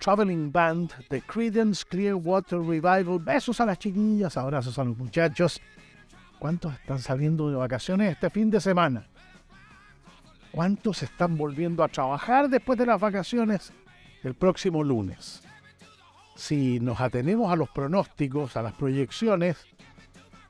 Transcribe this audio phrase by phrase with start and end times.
[0.00, 3.18] Traveling Band de Credence Clearwater Revival.
[3.18, 5.60] Besos a las chiquillas, abrazos a los muchachos.
[6.38, 9.06] ¿Cuántos están saliendo de vacaciones este fin de semana?
[10.52, 13.74] ¿Cuántos están volviendo a trabajar después de las vacaciones
[14.22, 15.42] el próximo lunes?
[16.34, 19.58] Si nos atenemos a los pronósticos, a las proyecciones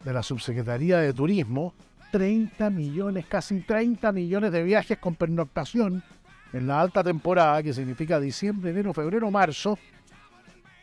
[0.05, 1.75] de la Subsecretaría de Turismo,
[2.13, 6.05] 30 millones, casi 30 millones de viajes con pernoctación
[6.53, 9.79] en la alta temporada, que significa diciembre, enero, febrero, marzo,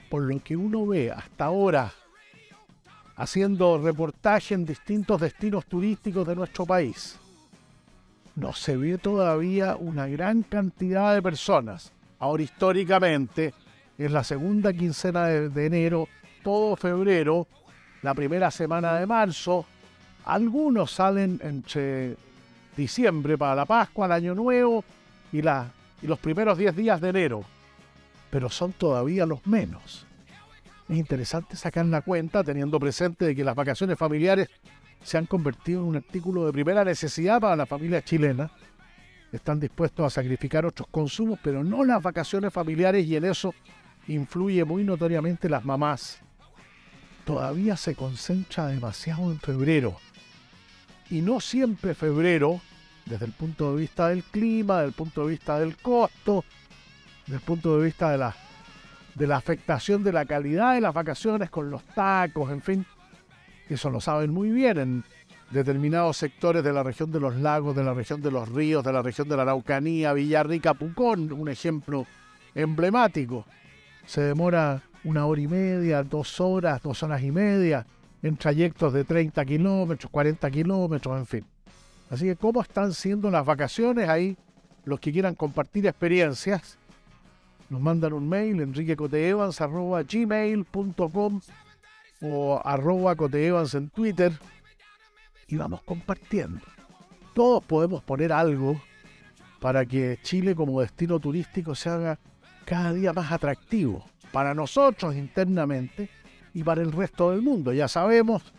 [0.09, 1.91] por lo que uno ve hasta ahora
[3.15, 7.19] haciendo reportaje en distintos destinos turísticos de nuestro país,
[8.35, 11.91] no se ve todavía una gran cantidad de personas.
[12.19, 13.53] Ahora históricamente
[13.97, 16.07] es la segunda quincena de, de enero,
[16.43, 17.47] todo febrero,
[18.03, 19.65] la primera semana de marzo,
[20.23, 22.15] algunos salen entre
[22.75, 24.83] diciembre para la Pascua, el Año Nuevo,
[25.31, 27.43] y, la, y los primeros 10 días de enero,
[28.29, 30.05] pero son todavía los menos.
[30.89, 34.49] Es interesante sacar la cuenta teniendo presente de que las vacaciones familiares
[35.03, 38.49] se han convertido en un artículo de primera necesidad para la familia chilena.
[39.31, 43.53] Están dispuestos a sacrificar otros consumos, pero no las vacaciones familiares y en eso
[44.07, 46.19] influye muy notoriamente las mamás.
[47.25, 49.97] Todavía se concentra demasiado en febrero.
[51.09, 52.61] Y no siempre febrero
[53.09, 56.43] desde el punto de vista del clima, desde el punto de vista del costo,
[57.25, 58.35] desde el punto de vista de la,
[59.15, 62.85] de la afectación de la calidad de las vacaciones con los tacos, en fin.
[63.69, 65.03] Eso lo saben muy bien en
[65.51, 68.93] determinados sectores de la región de los lagos, de la región de los ríos, de
[68.93, 72.05] la región de la Araucanía, Villarrica, Pucón, un ejemplo
[72.55, 73.45] emblemático.
[74.05, 77.85] Se demora una hora y media, dos horas, dos horas y media,
[78.21, 81.56] en trayectos de 30 kilómetros, 40 kilómetros, en fin.
[82.09, 84.09] Así que, ¿cómo están siendo las vacaciones?
[84.09, 84.35] Ahí,
[84.85, 86.79] los que quieran compartir experiencias,
[87.69, 91.41] nos mandan un mail, enriquecoteevans.gmail.com
[92.21, 94.31] o arroba coteevans en Twitter
[95.47, 96.61] y vamos compartiendo.
[97.33, 98.81] Todos podemos poner algo
[99.59, 102.19] para que Chile como destino turístico se haga
[102.65, 106.09] cada día más atractivo para nosotros internamente
[106.53, 107.73] y para el resto del mundo.
[107.73, 108.53] Ya sabemos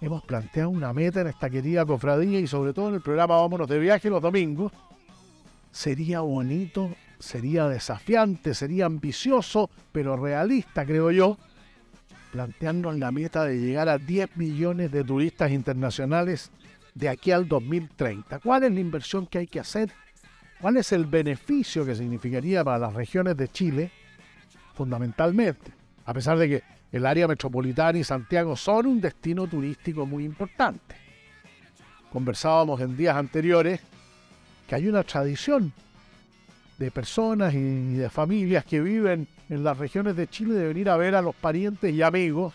[0.00, 3.68] hemos planteado una meta en esta querida cofradía y sobre todo en el programa Vámonos
[3.68, 4.72] de viaje los domingos.
[5.70, 11.36] Sería bonito, sería desafiante, sería ambicioso, pero realista, creo yo,
[12.32, 16.50] plantearnos la meta de llegar a 10 millones de turistas internacionales
[16.94, 18.40] de aquí al 2030.
[18.40, 19.92] ¿Cuál es la inversión que hay que hacer?
[20.60, 23.92] ¿Cuál es el beneficio que significaría para las regiones de Chile?
[24.74, 25.72] Fundamentalmente,
[26.04, 26.62] a pesar de que
[26.92, 30.96] el área metropolitana y Santiago son un destino turístico muy importante.
[32.10, 33.80] Conversábamos en días anteriores
[34.66, 35.72] que hay una tradición
[36.78, 40.96] de personas y de familias que viven en las regiones de Chile de venir a
[40.96, 42.54] ver a los parientes y amigos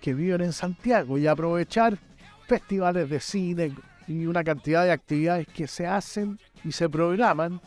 [0.00, 1.98] que viven en Santiago y aprovechar
[2.46, 3.72] festivales de cine
[4.06, 7.60] y una cantidad de actividades que se hacen y se programan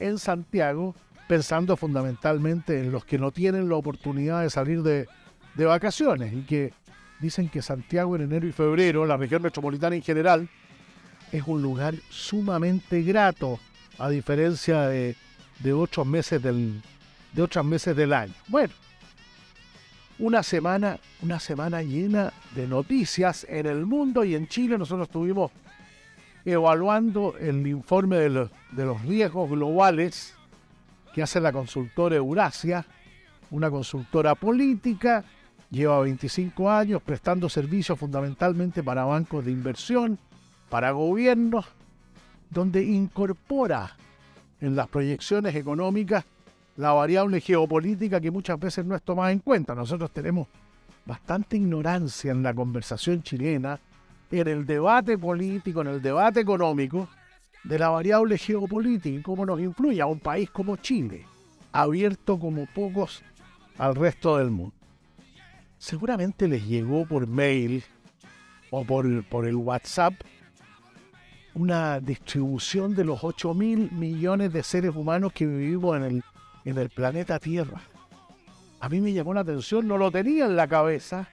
[0.00, 0.94] en Santiago
[1.28, 5.06] pensando fundamentalmente en los que no tienen la oportunidad de salir de,
[5.54, 6.72] de vacaciones y que
[7.20, 10.48] dicen que Santiago en enero y febrero, la región metropolitana en general,
[11.32, 13.58] es un lugar sumamente grato
[13.98, 15.16] a diferencia de,
[15.60, 16.82] de otros meses del
[17.34, 18.34] de otros meses del año.
[18.48, 18.72] Bueno,
[20.18, 25.50] una semana, una semana llena de noticias en el mundo y en Chile nosotros estuvimos
[26.44, 30.34] evaluando el informe de los, de los riesgos globales
[31.14, 32.86] que hace la consultora Eurasia,
[33.50, 35.24] una consultora política
[35.74, 40.20] Lleva 25 años prestando servicios fundamentalmente para bancos de inversión,
[40.70, 41.66] para gobiernos,
[42.48, 43.96] donde incorpora
[44.60, 46.24] en las proyecciones económicas
[46.76, 49.74] la variable geopolítica que muchas veces no es tomada en cuenta.
[49.74, 50.46] Nosotros tenemos
[51.04, 53.80] bastante ignorancia en la conversación chilena,
[54.30, 57.08] en el debate político, en el debate económico,
[57.64, 61.26] de la variable geopolítica y cómo nos influye a un país como Chile,
[61.72, 63.24] abierto como pocos
[63.76, 64.83] al resto del mundo.
[65.84, 67.84] Seguramente les llegó por mail
[68.70, 70.14] o por, el WhatsApp
[71.52, 76.24] una distribución de los 8 mil millones de seres humanos que vivimos en el,
[76.64, 77.82] en el planeta Tierra.
[78.80, 81.28] A mí me llamó la atención, no lo tenía en la cabeza,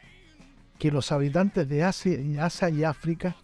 [0.78, 3.38] que los habitantes de Asia, Asia y África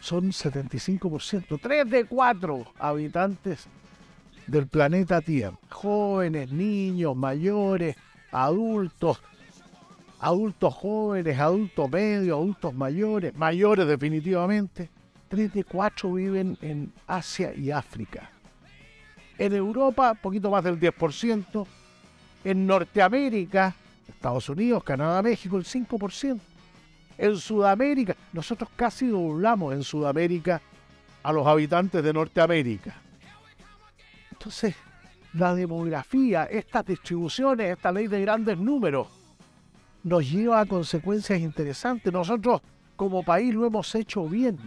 [0.00, 3.68] son 75%, 3 de 4 habitantes
[4.48, 5.56] del planeta Tierra.
[5.70, 7.96] Jóvenes, niños, mayores,
[8.32, 9.22] adultos,
[10.20, 14.90] adultos jóvenes, adultos medios, adultos mayores, mayores definitivamente.
[15.28, 18.30] 3 de 4 viven en Asia y África.
[19.36, 21.66] En Europa, poquito más del 10%.
[22.44, 23.74] En Norteamérica,
[24.08, 26.40] Estados Unidos, Canadá, México, el 5%.
[27.18, 30.62] En Sudamérica, nosotros casi doblamos en Sudamérica
[31.22, 32.94] a los habitantes de Norteamérica.
[34.30, 34.74] Entonces,
[35.34, 39.08] la demografía, estas distribuciones, esta ley de grandes números,
[40.02, 42.12] nos lleva a consecuencias interesantes.
[42.12, 42.60] Nosotros
[42.96, 44.58] como país lo hemos hecho bien,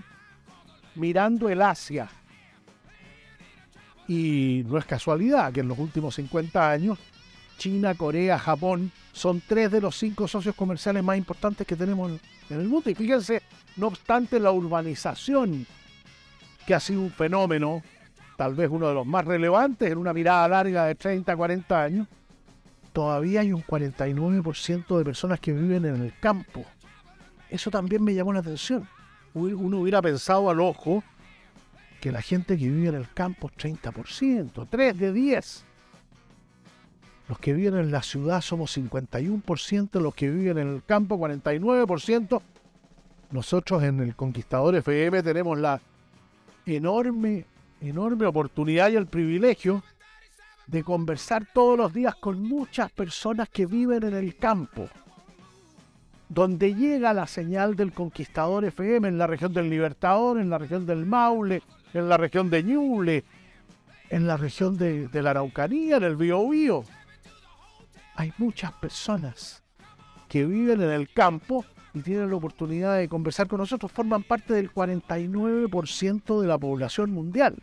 [0.96, 2.10] mirando el Asia.
[4.08, 7.00] Y no es casualidad que en los últimos 50 años
[7.62, 12.20] China, Corea, Japón son tres de los cinco socios comerciales más importantes que tenemos
[12.50, 12.90] en el mundo.
[12.90, 13.44] Y fíjense,
[13.78, 15.68] no obstante la urbanización,
[16.66, 17.84] que ha sido un fenómeno,
[18.36, 22.08] tal vez uno de los más relevantes en una mirada larga de 30, 40 años,
[22.94, 26.66] todavía hay un 49% de personas que viven en el campo.
[27.50, 28.88] Eso también me llamó la atención.
[29.34, 31.04] Uno hubiera pensado al ojo
[32.02, 35.66] que la gente que vive en el campo es 30%, 3 de 10.
[37.30, 42.42] Los que viven en la ciudad somos 51%, los que viven en el campo 49%.
[43.32, 45.80] Nosotros en el Conquistador FM tenemos la
[46.66, 47.46] enorme,
[47.80, 49.84] enorme oportunidad y el privilegio
[50.72, 54.90] de conversar todos los días con muchas personas que viven en el campo.
[56.30, 60.86] Donde llega la señal del Conquistador FM en la región del Libertador, en la región
[60.86, 61.62] del Maule,
[61.94, 63.26] en la región de Ñuble,
[64.10, 66.86] en la región de, la Araucanía, en el Biobío
[68.16, 69.64] hay muchas personas
[70.28, 74.54] que viven en el campo y tienen la oportunidad de conversar con nosotros, forman parte
[74.54, 77.56] del 49% de la población mundial.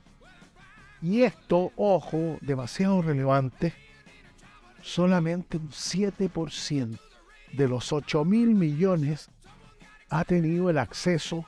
[1.01, 3.73] Y esto, ojo, demasiado relevante,
[4.83, 6.99] solamente un 7%
[7.53, 9.31] de los 8 mil millones
[10.11, 11.45] ha tenido el acceso,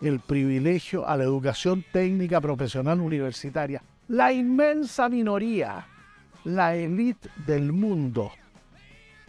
[0.00, 3.82] el privilegio a la educación técnica profesional universitaria.
[4.08, 5.86] La inmensa minoría
[6.44, 8.32] la élite del mundo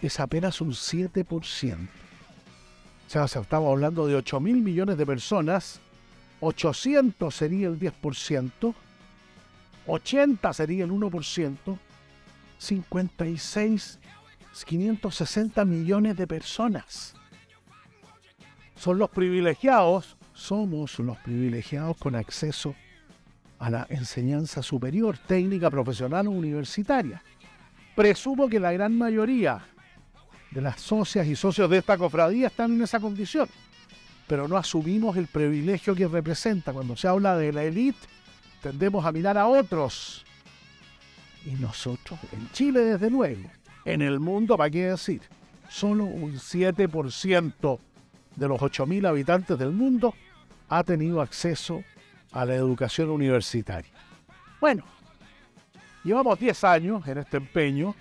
[0.01, 1.25] es apenas un 7%.
[1.33, 5.81] O sea, estamos hablando de 8 mil millones de personas,
[6.39, 8.73] 800 sería el 10%,
[9.89, 11.77] 80 sería el 1%,
[12.57, 13.99] 56,
[14.65, 17.15] 560 millones de personas.
[18.75, 22.75] Son los privilegiados, somos los privilegiados con acceso
[23.57, 27.21] a la enseñanza superior, técnica, profesional o universitaria.
[27.95, 29.65] Presumo que la gran mayoría
[30.51, 33.49] de las socias y socios de esta cofradía están en esa condición,
[34.27, 36.71] pero no asumimos el privilegio que representa.
[36.71, 38.07] Cuando se habla de la élite,
[38.61, 40.25] tendemos a mirar a otros.
[41.45, 43.49] Y nosotros, en Chile desde luego,
[43.85, 45.21] en el mundo, ¿para qué decir?
[45.69, 47.79] Solo un 7%
[48.35, 50.13] de los 8.000 habitantes del mundo
[50.67, 51.83] ha tenido acceso
[52.31, 53.91] a la educación universitaria.
[54.59, 54.83] Bueno,
[56.03, 57.95] llevamos 10 años en este empeño,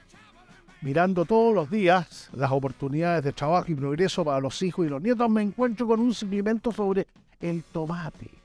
[0.80, 5.02] mirando todos los días las oportunidades de trabajo y progreso para los hijos y los
[5.02, 5.28] nietos.
[5.30, 7.06] Me encuentro con un suplemento sobre
[7.40, 8.37] el tomate.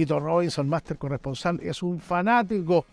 [0.00, 2.86] Tito Robinson, máster corresponsal, es un fanático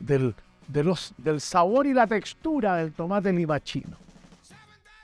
[0.00, 0.34] del,
[0.66, 3.96] del sabor y la textura del tomate limachino.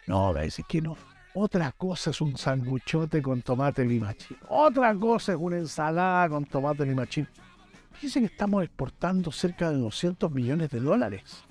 [0.08, 0.96] No, me dice que no.
[1.34, 4.38] Otra cosa es un sanguchote con tomate limachín.
[4.48, 7.28] Otra cosa es una ensalada con tomate limachín.
[7.92, 11.44] Fíjense que estamos exportando cerca de 200 millones de dólares.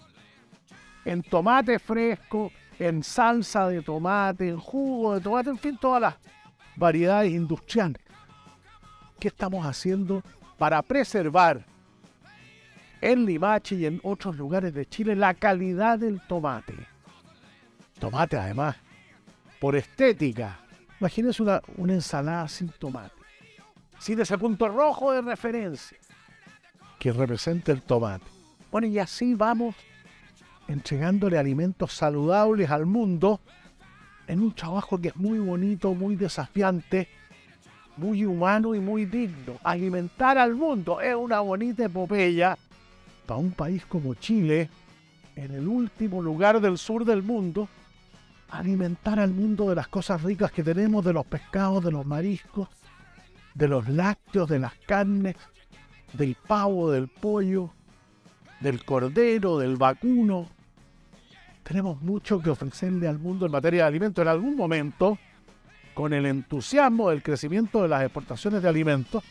[1.06, 6.16] En tomate fresco, en salsa de tomate, en jugo de tomate, en fin, todas las
[6.75, 8.05] variedades industriales.
[9.19, 10.22] ¿Qué estamos haciendo
[10.57, 11.65] para preservar
[13.01, 16.75] en Limache y en otros lugares de Chile la calidad del tomate?
[18.00, 18.75] Tomate además
[19.60, 20.60] por estética.
[21.00, 23.15] Imagínense una, una ensalada sin tomate,
[24.00, 25.98] sin ese punto rojo de referencia
[27.00, 28.25] que representa el tomate.
[28.72, 29.75] Bueno, y así vamos
[30.67, 33.39] entregándole alimentos saludables al mundo
[34.27, 37.07] en un trabajo que es muy bonito, muy desafiante,
[37.98, 39.58] muy humano y muy digno.
[39.64, 42.58] Alimentar al mundo es una bonita epopeya
[43.25, 44.70] para un país como Chile,
[45.36, 47.68] en el último lugar del sur del mundo,
[48.50, 52.70] alimentar al mundo de las cosas ricas que tenemos, de los pescados, de los mariscos,
[53.54, 55.36] de los lácteos, de las carnes,
[56.14, 57.72] del pavo, del pollo,
[58.62, 60.48] del cordero, del vacuno.
[61.64, 64.22] Tenemos mucho que ofrecerle al mundo en materia de alimentos.
[64.22, 65.18] En algún momento,
[65.96, 69.24] con el entusiasmo del crecimiento de las exportaciones de alimentos,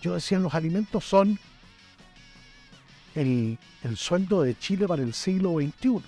[0.00, 1.38] yo decía, los alimentos son
[3.14, 6.00] el, el sueldo de Chile para el siglo XXI.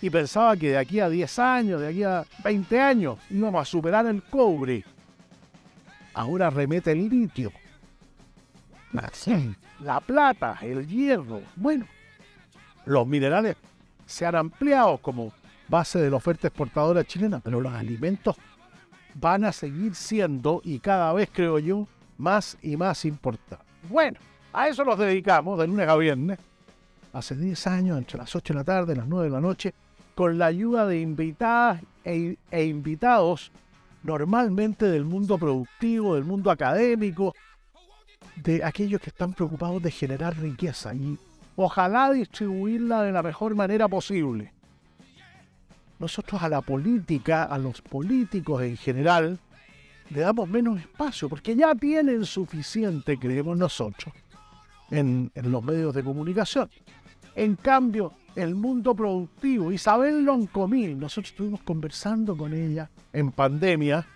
[0.00, 3.64] Y pensaba que de aquí a 10 años, de aquí a 20 años, íbamos a
[3.64, 4.84] superar el cobre.
[6.14, 7.52] Ahora remete el litio,
[9.80, 11.42] la plata, el hierro.
[11.56, 11.86] Bueno,
[12.84, 13.56] los minerales
[14.06, 15.32] se han ampliado como
[15.68, 18.36] base de la oferta exportadora chilena, pero los alimentos
[19.18, 21.86] van a seguir siendo, y cada vez creo yo,
[22.18, 23.66] más y más importantes.
[23.88, 24.18] Bueno,
[24.52, 26.38] a eso nos dedicamos de lunes a viernes,
[27.12, 29.74] hace 10 años, entre las 8 de la tarde y las 9 de la noche,
[30.14, 33.52] con la ayuda de invitadas e, e invitados
[34.02, 37.34] normalmente del mundo productivo, del mundo académico,
[38.36, 41.18] de aquellos que están preocupados de generar riqueza y
[41.56, 44.52] ojalá distribuirla de la mejor manera posible.
[45.98, 49.38] Nosotros a la política, a los políticos en general,
[50.10, 54.14] le damos menos espacio porque ya tienen suficiente, creemos nosotros,
[54.90, 56.70] en, en los medios de comunicación.
[57.34, 64.06] En cambio, el mundo productivo, Isabel Loncomil, nosotros estuvimos conversando con ella en pandemia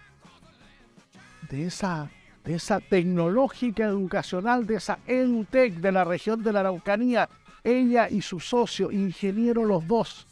[1.50, 2.10] de esa
[2.44, 7.28] de esa tecnológica educacional, de esa EduTech de la región de la Araucanía.
[7.62, 10.26] Ella y su socio, ingeniero los dos,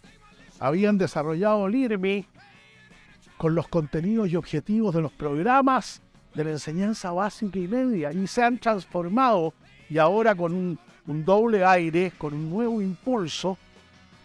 [0.60, 2.26] habían desarrollado el IRMI
[3.36, 6.02] con los contenidos y objetivos de los programas
[6.34, 9.54] de la enseñanza básica y media y se han transformado
[9.88, 10.78] y ahora con un,
[11.24, 13.56] doble aire, con un nuevo impulso,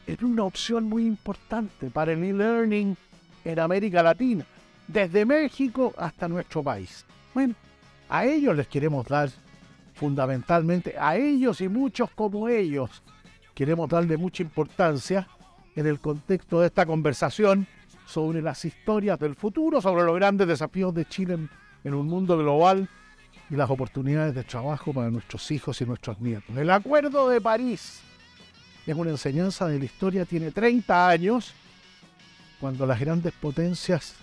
[0.06, 2.98] en una opción muy importante para el e-learning
[3.46, 4.46] en América Latina,
[4.88, 7.06] desde México hasta nuestro país.
[7.34, 7.56] Bueno,
[8.10, 9.30] a ellos les queremos dar
[9.94, 13.02] fundamentalmente, a ellos y muchos como ellos,
[13.56, 15.28] queremos darle mucha importancia
[15.76, 17.68] en el contexto de esta conversación
[18.06, 21.38] sobre las historias del futuro, sobre los grandes desafíos de Chile
[21.84, 22.90] en, un mundo global
[23.50, 26.56] y las oportunidades de trabajo para nuestros hijos y nuestros nietos.
[26.56, 28.02] El Acuerdo de París
[28.86, 31.54] es una enseñanza de la historia, tiene 30 años,
[32.60, 34.16] cuando las grandes potencias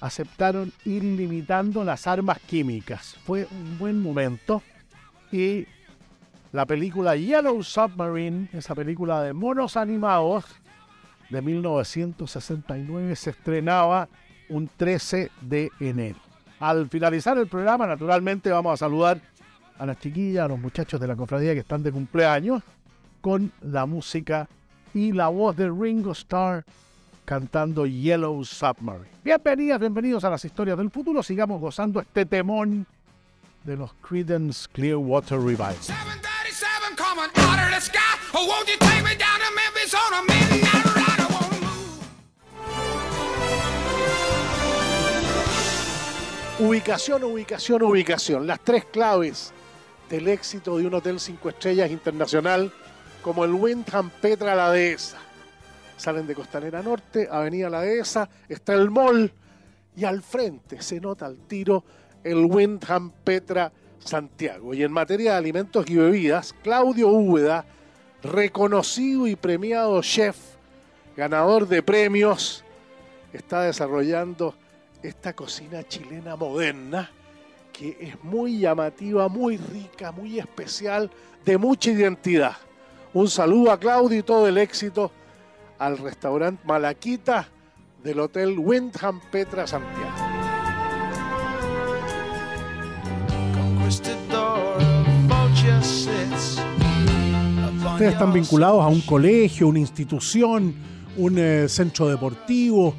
[0.00, 3.16] aceptaron ir limitando las armas químicas.
[3.24, 4.62] Fue un buen momento
[5.32, 5.66] y
[6.52, 10.44] la película Yellow Submarine, esa película de monos animados
[11.30, 14.08] de 1969, se estrenaba
[14.48, 16.18] un 13 de enero.
[16.60, 19.20] Al finalizar el programa, naturalmente vamos a saludar
[19.78, 22.62] a las chiquillas, a los muchachos de la cofradía que están de cumpleaños,
[23.20, 24.48] con la música
[24.94, 26.64] y la voz de Ringo Starr
[27.24, 29.08] cantando Yellow Submarine.
[29.24, 31.22] Bienvenidas, bienvenidos a las historias del futuro.
[31.22, 32.86] Sigamos gozando este temón
[33.64, 35.74] de los Creedence Clearwater Revival.
[46.58, 48.46] Ubicación, ubicación, ubicación.
[48.46, 49.52] Las tres claves
[50.08, 52.72] del éxito de un hotel cinco estrellas internacional
[53.20, 55.18] como el Windham Petra La Dehesa
[55.98, 59.30] Salen de Costanera Norte, Avenida La Dehesa, está el mall
[59.96, 61.84] y al frente se nota al tiro
[62.24, 64.72] el Windham Petra Santiago.
[64.72, 67.64] Y en materia de alimentos y bebidas, Claudio Úbeda,
[68.22, 70.36] reconocido y premiado chef,
[71.16, 72.64] ganador de premios,
[73.32, 74.54] está desarrollando
[75.02, 77.10] esta cocina chilena moderna
[77.72, 81.10] que es muy llamativa, muy rica, muy especial,
[81.44, 82.56] de mucha identidad.
[83.12, 85.12] Un saludo a Claudio y todo el éxito
[85.78, 87.48] al restaurante Malaquita
[88.02, 90.36] del Hotel Windham Petra Santiago.
[97.92, 100.74] Ustedes están vinculados a un colegio, una institución,
[101.16, 102.94] un eh, centro deportivo,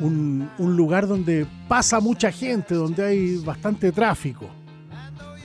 [0.00, 4.46] un, lugar donde pasa mucha gente, donde hay bastante tráfico,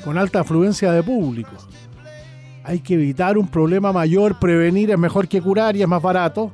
[0.03, 1.51] con alta afluencia de público
[2.69, 6.51] hay que evitar un problema mayor, prevenir es mejor que curar y es más barato.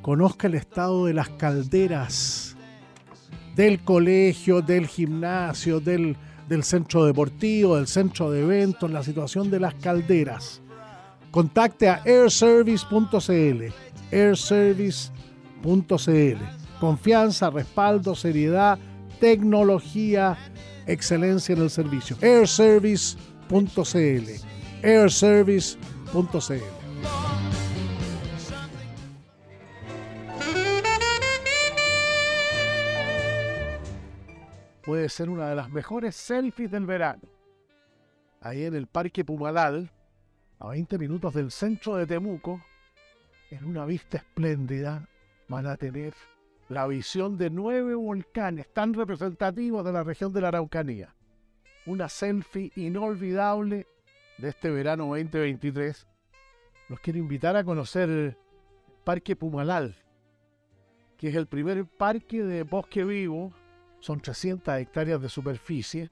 [0.00, 2.56] Conozca el estado de las calderas
[3.56, 6.16] del colegio, del gimnasio, del,
[6.62, 10.62] centro deportivo, del centro de eventos, la situación de las calderas.
[11.32, 13.72] Contacte a airservice.cl,
[14.12, 16.57] airservice.cl.
[16.80, 18.78] Confianza, respaldo, seriedad,
[19.20, 20.38] tecnología,
[20.86, 22.16] excelencia en el servicio.
[22.22, 24.30] Airservice.cl.
[24.82, 26.78] Airservice.cl.
[34.88, 37.20] puede ser una de las mejores selfies del verano.
[38.40, 39.92] Ahí en el Parque Pumalal,
[40.58, 42.64] a 20 minutos del centro de Temuco,
[43.50, 45.06] en una vista espléndida,
[45.46, 46.14] van a tener
[46.68, 51.14] la visión de nueve volcanes tan representativos de la región de la Araucanía.
[51.86, 53.86] Una selfie inolvidable
[54.36, 56.06] de este verano 2023.
[56.88, 58.36] Los quiero invitar a conocer el
[59.04, 59.96] Parque Pumalal,
[61.16, 63.52] que es el primer parque de bosque vivo.
[64.00, 66.10] Son 300 hectáreas de superficie.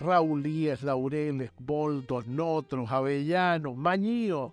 [0.00, 4.52] Raulíes, laureles, boldos, notros, avellanos, mañíos,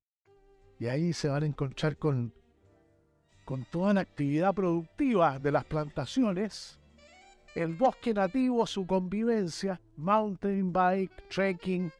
[0.81, 2.33] Y ahí se van a encontrar con,
[3.45, 6.79] con toda la actividad productiva de las plantaciones,
[7.53, 11.91] el bosque nativo, su convivencia, mountain bike, trekking,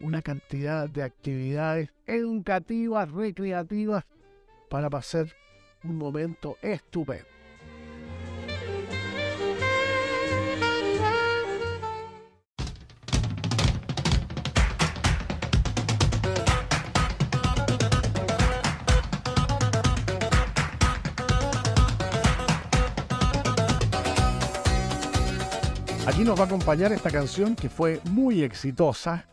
[0.00, 4.04] una cantidad de actividades educativas, recreativas,
[4.68, 5.28] para pasar
[5.84, 7.33] un momento estupendo.
[26.14, 29.24] Aquí nos va a acompañar esta canción que fue muy exitosa.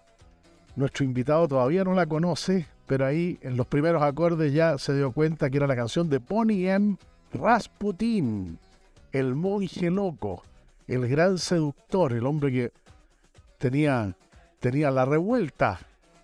[0.75, 5.11] Nuestro invitado todavía no la conoce, pero ahí en los primeros acordes ya se dio
[5.11, 6.97] cuenta que era la canción de Pony M.
[7.33, 8.57] Rasputin,
[9.11, 10.41] el monje loco,
[10.87, 12.71] el gran seductor, el hombre que
[13.59, 14.15] tenía,
[14.59, 15.79] tenía la revuelta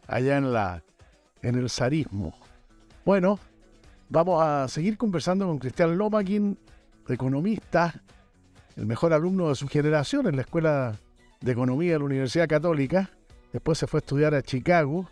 [0.07, 0.81] allá en, la,
[1.43, 2.33] en el zarismo.
[3.05, 3.37] Bueno,
[4.09, 6.57] vamos a seguir conversando con Cristian Lomakin,
[7.07, 8.01] economista,
[8.77, 10.95] el mejor alumno de su generación en la Escuela
[11.41, 13.09] de Economía de la Universidad Católica.
[13.51, 15.09] Después se fue a estudiar a Chicago,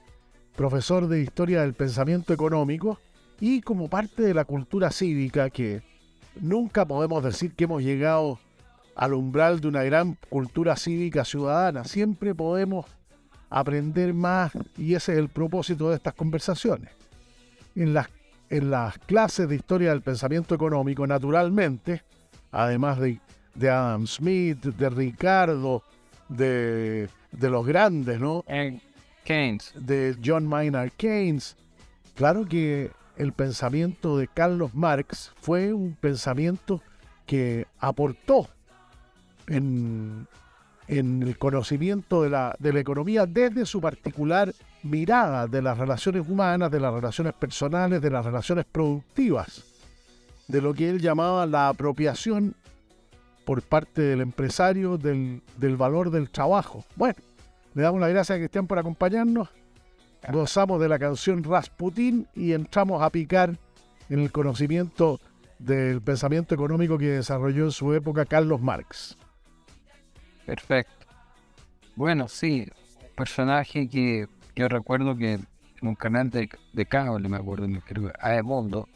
[0.56, 3.00] profesor de Historia del Pensamiento Económico
[3.40, 5.82] y como parte de la cultura cívica que
[6.40, 8.40] nunca podemos decir que hemos llegado
[8.96, 11.84] al umbral de una gran cultura cívica ciudadana.
[11.86, 12.86] Siempre podemos
[13.50, 16.92] aprender más y ese es el propósito de estas conversaciones.
[17.76, 18.08] En las,
[19.08, 22.04] clases de historia del pensamiento económico, naturalmente,
[22.52, 23.20] además de
[23.56, 25.84] de Adam Smith, de Ricardo,
[26.30, 28.44] de, de los grandes, ¿no?
[29.24, 29.74] Keynes.
[29.76, 31.56] De John Maynard Keynes.
[32.16, 36.82] Claro que el pensamiento de Carlos Marx fue un pensamiento
[37.26, 38.48] que aportó
[39.48, 40.28] en,
[40.88, 46.28] en el conocimiento de la, de la economía desde su particular mirada de las relaciones
[46.28, 49.64] humanas, de las relaciones personales, de las relaciones productivas,
[50.48, 52.56] de lo que él llamaba la apropiación
[53.46, 55.42] por parte del empresario del,
[55.78, 56.84] valor del trabajo.
[56.96, 57.16] Bueno,
[57.74, 59.50] le damos las gracias a Cristian por acompañarnos.
[60.32, 63.58] Gozamos de la canción Rasputin y entramos a picar
[64.10, 65.20] en el conocimiento
[65.60, 69.18] del pensamiento económico que desarrolló en su época Carlos Marx.
[70.46, 71.06] Perfecto.
[71.96, 72.68] Bueno, sí,
[73.16, 75.48] personaje que yo recuerdo que en
[75.88, 78.88] un canal de, de cable, me acuerdo, creo, a Mundo,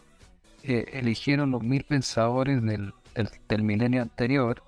[0.63, 4.63] eh, eligieron los mil pensadores del del, milenio anterior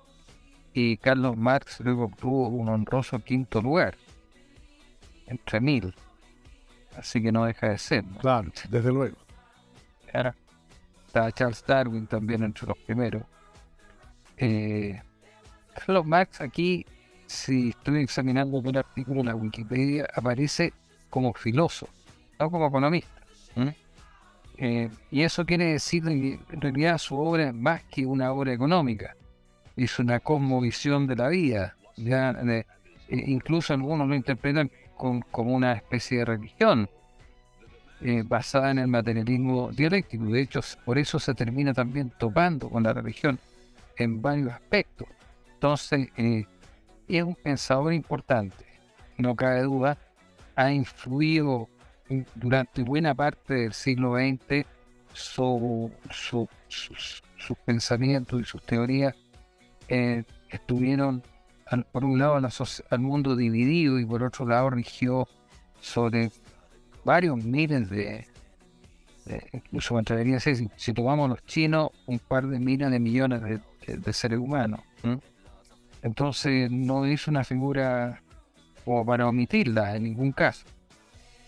[0.72, 3.96] y Carlos Marx luego obtuvo un honroso quinto lugar
[5.26, 5.94] entre mil.
[6.96, 8.04] Así que no deja de ser.
[8.20, 9.16] Claro, desde luego.
[11.06, 13.22] Está Charles Darwin también entre los primeros.
[14.36, 15.00] Eh,
[15.74, 16.84] Carlos Marx aquí,
[17.26, 20.72] si estoy examinando un artículo en la Wikipedia, aparece
[21.08, 21.92] como filósofo,
[22.38, 23.22] no como economista.
[24.64, 28.52] Eh, y eso quiere decir que en realidad su obra es más que una obra
[28.52, 29.16] económica,
[29.76, 31.76] es una cosmovisión de la vida.
[31.96, 32.64] Ya, e
[33.08, 34.70] incluso algunos lo interpretan
[35.32, 36.88] como una especie de religión
[38.02, 40.26] eh, basada en el materialismo dialéctico.
[40.26, 43.40] De hecho, por eso se termina también topando con la religión
[43.96, 45.08] en varios aspectos.
[45.54, 46.44] Entonces, eh,
[47.08, 48.64] es un pensador importante,
[49.18, 49.98] no cabe duda,
[50.54, 51.68] ha influido
[52.34, 54.66] durante buena parte del siglo XX
[55.12, 55.90] su,
[56.68, 59.14] sus pensamientos y sus teorías
[59.88, 61.22] eh, estuvieron,
[61.90, 62.40] por un lado,
[62.90, 65.28] al mundo dividido y por otro lado, rigió
[65.80, 66.30] sobre
[67.04, 68.26] varios miles de,
[69.52, 74.80] incluso me si, tomamos los chinos, un par de miles de millones de, seres humanos.
[76.02, 78.22] Entonces no es una figura
[78.84, 80.64] como para omitirla en ningún caso.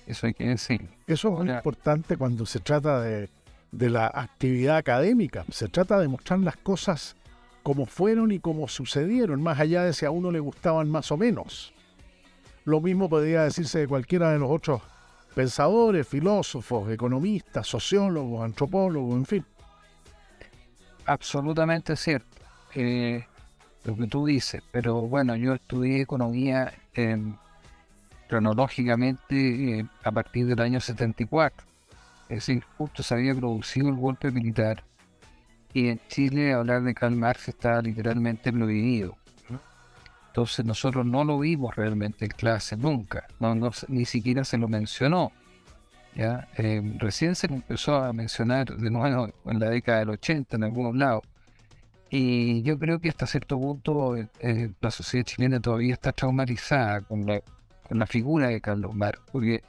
[0.06, 0.88] Eso hay que decir.
[1.06, 3.30] Eso es importante cuando se trata de,
[3.72, 5.44] de la actividad académica.
[5.50, 7.16] Se trata de mostrar las cosas
[7.62, 11.16] como fueron y como sucedieron, más allá de si a uno le gustaban más o
[11.16, 11.72] menos.
[12.64, 14.82] Lo mismo podría decirse de cualquiera de los otros
[15.34, 19.44] pensadores, filósofos, economistas, sociólogos, antropólogos, en fin.
[21.06, 22.38] Absolutamente cierto.
[22.74, 23.24] Eh,
[23.84, 26.72] lo que tú dices, pero bueno, yo estudié economía
[28.28, 31.66] cronológicamente eh, a partir del año 74.
[32.28, 34.82] Es decir, justo se había producido el golpe militar
[35.74, 39.16] y en Chile hablar de Karl Marx está literalmente prohibido.
[40.28, 45.30] Entonces nosotros no lo vimos realmente en clase nunca, no, ni siquiera se lo mencionó.
[46.14, 46.48] ¿ya?
[46.56, 50.96] Eh, recién se empezó a mencionar de nuevo en la década del 80 en algunos
[50.96, 51.22] lados.
[52.10, 57.00] Y yo creo que hasta cierto punto eh, eh, la sociedad chilena todavía está traumatizada
[57.00, 57.40] con la,
[57.88, 59.62] con la figura de Carlos Marx, porque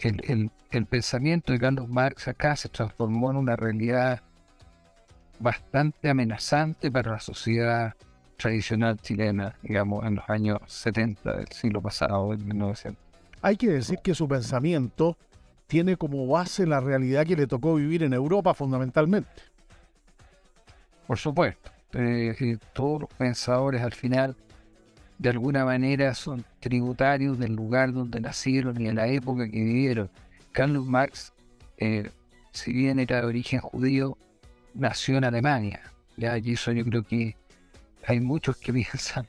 [0.00, 4.22] el, el, el, pensamiento de Carlos Marx acá se transformó en una realidad
[5.38, 7.94] bastante amenazante para la sociedad
[8.36, 13.02] tradicional chilena, digamos, en los años 70 del siglo pasado, en 1900.
[13.42, 15.16] Hay que decir que su pensamiento
[15.66, 19.30] tiene como base la realidad que le tocó vivir en Europa fundamentalmente.
[21.06, 24.36] Por supuesto, eh, todos los pensadores al final
[25.20, 30.10] de alguna manera son tributarios del lugar donde nacieron y en la época que vivieron.
[30.50, 31.34] Carlos Marx,
[31.76, 32.08] eh,
[32.52, 34.16] si bien era de origen judío,
[34.72, 35.82] nació en Alemania.
[36.16, 36.38] ¿ya?
[36.38, 37.36] Y eso yo creo que
[38.06, 39.26] hay muchos que piensan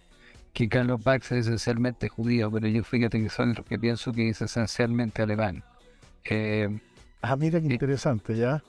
[0.53, 4.29] que Carlos Marx es esencialmente judío, pero yo fíjate que son los que pienso que
[4.29, 5.61] es esencialmente alemán.
[6.23, 6.69] Eh,
[7.21, 8.63] ah, mira qué eh, interesante, ¿ya?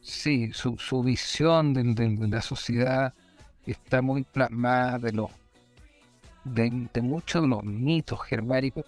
[0.00, 3.12] Sí, su, visión de, la sociedad
[3.66, 5.30] está muy plasmada de los
[6.44, 8.84] de, muchos de los mitos germánicos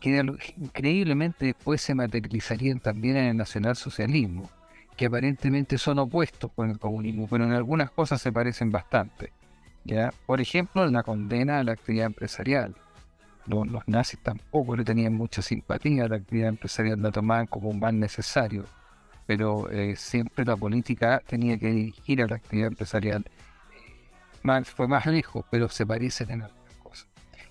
[0.00, 0.22] que
[0.58, 4.50] increíblemente después se materializarían también en el nacionalsocialismo,
[4.96, 9.32] que aparentemente son opuestos con el comunismo, pero en algunas cosas se parecen bastante.
[10.26, 12.74] Por ejemplo, en la condena a la actividad empresarial.
[13.46, 17.78] Los, nazis tampoco le tenían mucha simpatía a la actividad empresarial, la tomaban como un
[17.78, 18.64] mal necesario,
[19.24, 23.24] pero eh, siempre la política tenía que dirigir a la actividad empresarial.
[24.42, 26.65] Marx fue más lejos, pero se parecen en cosas.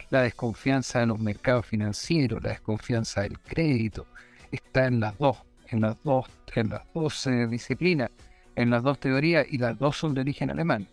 [0.10, 4.06] La desconfianza de los mercados financieros, la desconfianza del crédito,
[4.52, 5.38] está en las dos,
[5.70, 8.12] en las dos, en las dos eh, disciplinas,
[8.56, 10.88] en las dos teorías, y las dos son de origen alemán.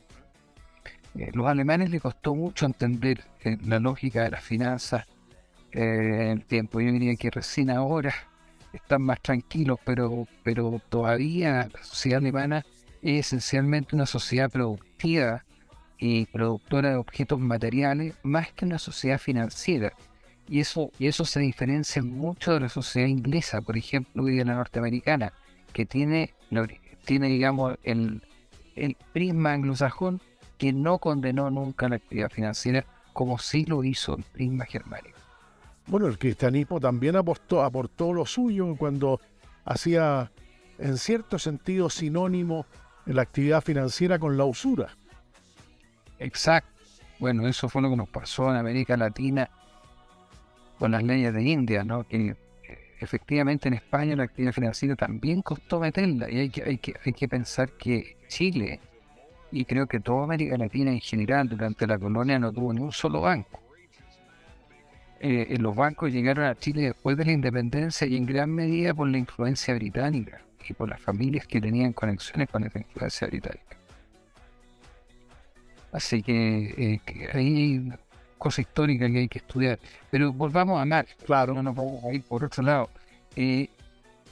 [1.15, 5.07] Eh, los alemanes les costó mucho entender eh, la lógica de las finanzas
[5.73, 6.81] eh, en el tiempo.
[6.81, 8.15] Yo diría que recién ahora
[8.73, 12.65] están más tranquilos, pero, pero todavía la sociedad alemana
[13.03, 15.45] es esencialmente una sociedad productiva
[16.05, 19.93] y productora de objetos materiales más que una sociedad financiera.
[20.49, 24.45] Y eso, y eso se diferencia mucho de la sociedad inglesa, por ejemplo, y de
[24.45, 25.33] la norteamericana,
[25.73, 26.35] que tiene,
[27.05, 28.21] tiene digamos, el,
[28.75, 30.21] el prisma anglosajón
[30.59, 35.17] que no condenó nunca la actividad financiera como sí lo hizo el prisma germánico.
[35.87, 39.21] Bueno, el cristianismo también aportó, aportó lo suyo cuando
[39.65, 40.33] hacía,
[40.79, 42.67] en cierto sentido, sinónimo
[43.07, 44.97] la actividad financiera con la usura.
[46.23, 46.71] Exacto.
[47.19, 49.51] Bueno, eso fue lo que nos pasó en América Latina
[50.79, 52.05] con las leyes de India, ¿no?
[52.05, 52.37] Que eh,
[53.01, 56.63] efectivamente en España la actividad financiera también costó meterla y hay que,
[57.05, 58.81] hay que, pensar que Chile
[59.51, 62.93] y creo que toda América Latina en general durante la colonia no tuvo ni un
[62.93, 63.61] solo banco.
[65.21, 69.09] Eh, los bancos llegaron a Chile después de la independencia y en gran medida por
[69.09, 73.82] la influencia británica y por las familias que tenían conexiones con esa influencia británica.
[75.93, 77.99] Así que, eh, ahí hay una
[78.39, 79.79] cosa histórica que hay que estudiar.
[80.11, 81.15] Pero volvamos a Marx.
[81.25, 81.55] Claro.
[81.55, 82.91] No nos vamos a ir por otro lado.
[83.37, 83.69] Eh,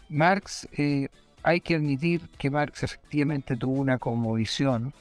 [0.08, 0.68] Marx,
[1.42, 4.92] hay que admitir que Marx efectivamente tuvo una conmovisión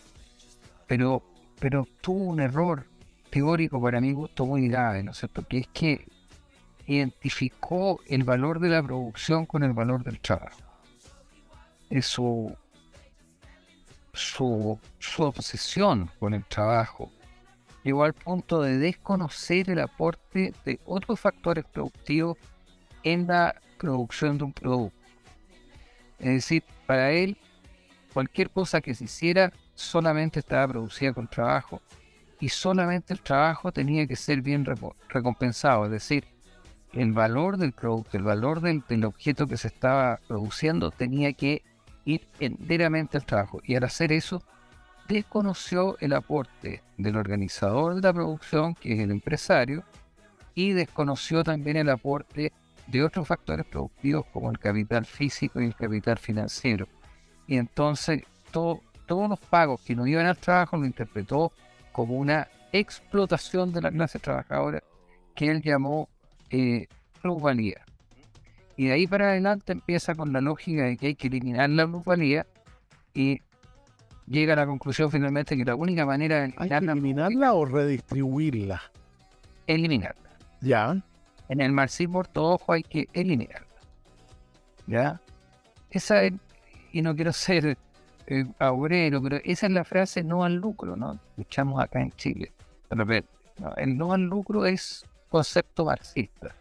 [0.90, 1.22] pero,
[1.60, 2.84] pero tuvo un error
[3.30, 5.44] teórico para mi gusto muy grave, ¿no es cierto?
[5.48, 6.08] Que es que
[6.88, 10.58] identificó el valor de la producción con el valor del trabajo.
[11.92, 12.18] Es
[14.14, 14.80] su,
[15.18, 17.12] obsesión con el trabajo
[17.84, 22.38] llegó al punto de desconocer el aporte de otros factores productivos
[23.04, 24.98] en la producción de un producto.
[26.20, 27.38] Es decir, para él,
[28.14, 31.82] cualquier cosa que se hiciera solamente estaba producida con trabajo
[32.40, 34.66] y solamente el trabajo tenía que ser bien
[35.08, 35.86] recompensado.
[35.86, 36.26] Es decir,
[36.92, 41.64] el valor del producto, el valor del, del objeto que se estaba produciendo tenía que
[42.14, 43.62] ir enteramente al trabajo.
[43.64, 44.44] Y al hacer eso,
[45.08, 49.84] desconoció el aporte del organizador de la producción, que es el empresario,
[50.56, 52.52] y desconoció también el aporte
[52.88, 56.88] de otros factores productivos como el capital físico y el capital financiero.
[57.48, 61.52] Y entonces todos los pagos que no iban al trabajo lo interpretó
[61.92, 64.84] como una explotación de la clase trabajadora
[65.36, 66.10] que él llamó
[66.50, 66.88] eh,
[67.22, 67.86] plusvalía.
[68.80, 71.86] Y de ahí para adelante empieza con la lógica de que hay que eliminar la
[71.86, 72.48] plusvalía
[73.14, 73.42] y
[74.26, 78.82] llega a la conclusión finalmente que la única manera de eliminarla, o redistribuirla.
[79.68, 80.30] Eliminarla.
[80.62, 80.96] Ya.
[81.50, 83.68] En el marxismo ortodoxo hay que eliminarla.
[84.88, 85.20] ¿Ya?
[85.90, 86.32] Esa es,
[86.94, 87.78] y no quiero ser
[88.28, 91.20] eh, obrero, pero esa es la frase no al lucro, ¿no?
[91.32, 92.54] Escuchamos acá en Chile.
[93.76, 96.56] El no al lucro es concepto marxista.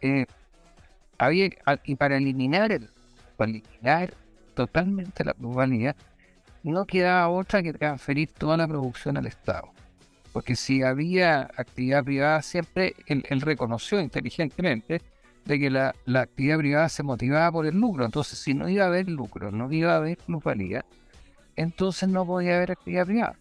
[0.00, 0.26] Eh,
[1.22, 1.50] había,
[1.84, 2.90] y para eliminar, el,
[3.36, 4.14] para eliminar
[4.54, 5.94] totalmente la plusvalía,
[6.64, 9.70] no quedaba otra que transferir toda la producción al Estado.
[10.32, 15.00] Porque si había actividad privada, siempre él, reconoció inteligentemente
[15.44, 18.04] de que la, actividad privada se motivaba por el lucro.
[18.04, 20.84] Entonces, si no iba a haber lucro, no iba a haber plusvalía,
[21.54, 23.36] entonces no podía haber actividad privada.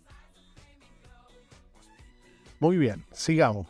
[2.60, 3.68] Muy bien, sigamos.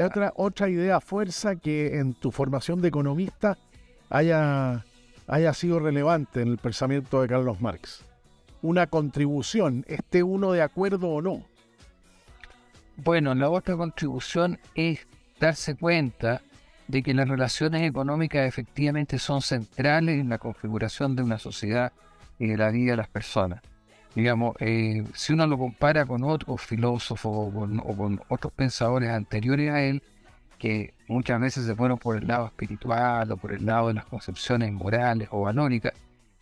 [0.00, 3.58] Otra, otra idea fuerza que en tu formación de economista
[4.08, 4.84] haya,
[5.26, 8.04] haya sido relevante en el pensamiento de Carlos Marx
[8.62, 11.44] una contribución, esté uno de acuerdo o no.
[12.96, 15.06] Bueno, la otra contribución es
[15.40, 16.42] darse cuenta
[16.86, 21.92] de que las relaciones económicas efectivamente son centrales en la configuración de una sociedad
[22.38, 23.62] y de la vida de las personas.
[24.14, 29.82] Digamos, eh, si uno lo compara con otros filósofos o con, otros pensadores anteriores a
[29.82, 30.02] él,
[30.58, 34.04] que muchas veces se fueron por el lado espiritual o por el lado de las
[34.04, 35.94] concepciones morales o valóricas,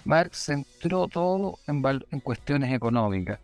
[0.05, 3.39] Marx centró todo en, cuestiones económicas.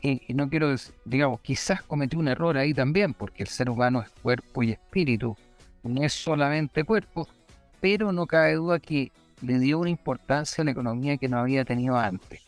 [0.00, 4.02] Y, no quiero decir, digamos, quizás cometió un error ahí también, porque el ser humano
[4.02, 5.36] es cuerpo y espíritu,
[5.82, 7.28] no es solamente cuerpo,
[7.80, 11.64] pero no cabe duda que le dio una importancia a la economía que no había
[11.64, 12.42] tenido antes.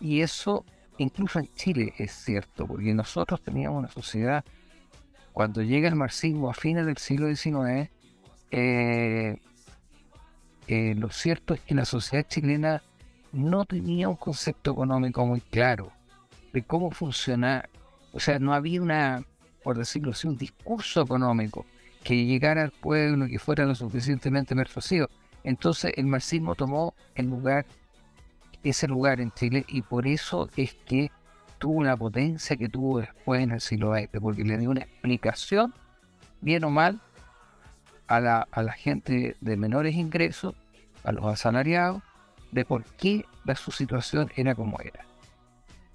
[0.00, 0.64] Y eso
[0.98, 4.44] incluso en Chile es cierto, porque nosotros teníamos una sociedad,
[5.32, 7.90] cuando llega el marxismo a fines del siglo XIX,
[8.50, 9.38] eh,
[10.68, 12.82] eh, lo cierto es que la sociedad chilena
[13.32, 15.92] no tenía un concepto económico muy claro
[16.52, 17.68] de cómo funcionar.
[18.12, 19.24] O sea, no había una,
[19.62, 21.66] por decirlo así, un discurso económico
[22.02, 25.08] que llegara al pueblo, que fuera lo suficientemente persuasivo.
[25.44, 27.66] Entonces el marxismo tomó el lugar,
[28.70, 31.10] ese lugar en Chile y por eso es que
[31.58, 35.74] tuvo una potencia que tuvo después en el siglo XX, porque le dio una explicación,
[36.40, 37.00] bien o mal,
[38.06, 40.54] a la, a la gente de menores ingresos,
[41.04, 42.02] a los asalariados,
[42.52, 45.04] de por qué la, su situación era como era.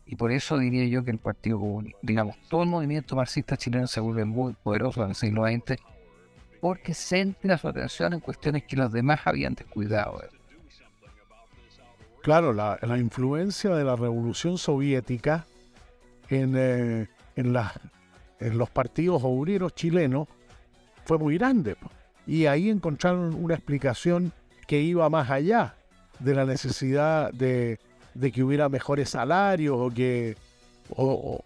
[0.06, 3.88] Y por eso diría yo que el Partido Comunista, digamos, todo el movimiento marxista chileno
[3.88, 5.82] se vuelve muy poderoso en el siglo XX
[6.60, 10.22] porque centra su atención en cuestiones que los demás habían descuidado.
[12.22, 15.46] Claro, la, influencia de la revolución soviética
[16.30, 17.54] en, eh, en,
[18.58, 20.28] los partidos obreros chilenos
[21.06, 21.76] fue muy grande.
[22.28, 24.32] Y ahí encontraron una explicación
[24.68, 25.76] que iba más allá
[26.20, 27.80] de la necesidad de,
[28.32, 30.38] que hubiera mejores salarios o que,
[30.90, 31.44] o,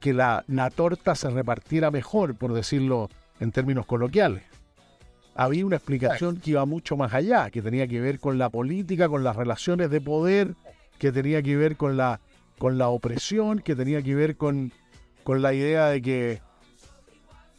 [0.00, 4.42] que la, torta se repartiera mejor, por decirlo en términos coloquiales.
[5.38, 9.08] Había una explicación que iba mucho más allá, que tenía que ver con la política,
[9.08, 10.56] con las relaciones de poder,
[10.98, 12.18] que tenía que ver con la,
[12.58, 14.72] con la opresión, que tenía que ver con,
[15.22, 16.40] con la idea de que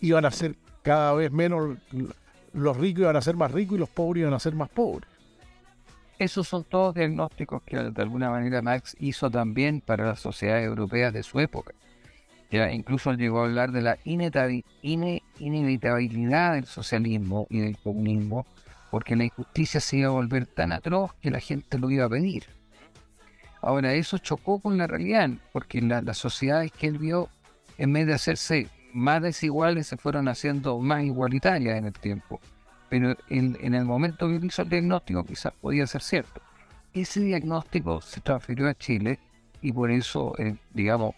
[0.01, 1.77] iban a ser cada vez menos,
[2.51, 5.09] los ricos iban a ser más ricos y los pobres iban a ser más pobres.
[6.17, 11.13] Esos son todos diagnósticos que de alguna manera Marx hizo también para las sociedades europeas
[11.13, 11.73] de su época.
[12.51, 18.45] Ya, incluso llegó a hablar de la inevitabilidad del socialismo y del comunismo,
[18.89, 22.09] porque la injusticia se iba a volver tan atroz que la gente lo iba a
[22.09, 22.45] pedir.
[23.61, 27.29] Ahora, eso chocó con la realidad, porque las sociedades que él vio,
[27.77, 32.39] en vez de hacerse más desiguales, se fueron haciendo más igualitarias en el tiempo
[32.89, 36.41] pero en, el momento que hizo el diagnóstico quizás podía ser cierto.
[36.93, 39.19] Ese diagnóstico se transfirió a Chile
[39.61, 41.15] y por eso, eh, digamos,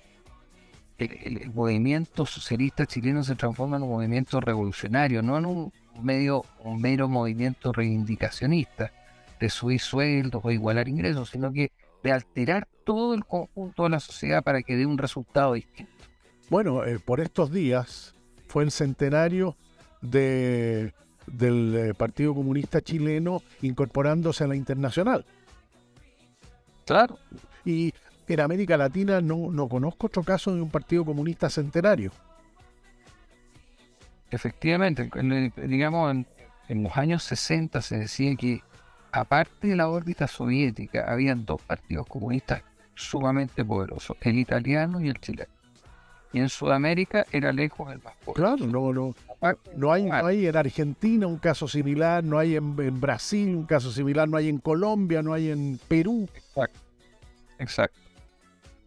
[1.06, 6.82] el, movimiento socialista chileno se transforma en un movimiento revolucionario, no en un medio, un
[6.82, 8.92] mero movimiento reivindicacionista
[9.40, 11.72] de subir sueldos o igualar ingresos, sino que
[12.04, 15.92] de alterar todo el conjunto de la sociedad para que dé un resultado distinto.
[16.50, 18.14] Bueno, eh, por estos días
[18.48, 19.56] fue el centenario
[20.02, 20.94] de,
[21.28, 25.26] del eh, Partido Comunista Chileno incorporándose a la internacional.
[26.86, 27.18] Claro.
[27.64, 27.94] Y
[28.34, 32.12] en América Latina no, no conozco otro caso de un Partido Comunista centenario.
[34.30, 35.10] Efectivamente,
[35.68, 36.28] digamos, en,
[36.70, 38.62] en, los años 60 se decía que
[39.12, 42.64] aparte de la órbita soviética, habían dos partidos comunistas
[42.96, 45.52] sumamente poderosos, el italiano y el chileno.
[46.34, 48.56] Y en Sudamérica era lejos el más poderoso.
[48.56, 49.16] Claro, no, no,
[49.76, 53.66] no, hay, no hay en Argentina un caso similar, no hay en, en, Brasil un
[53.66, 56.30] caso similar, no hay en Colombia, no hay en Perú.
[56.34, 56.80] Exacto.
[57.60, 58.01] Exacto.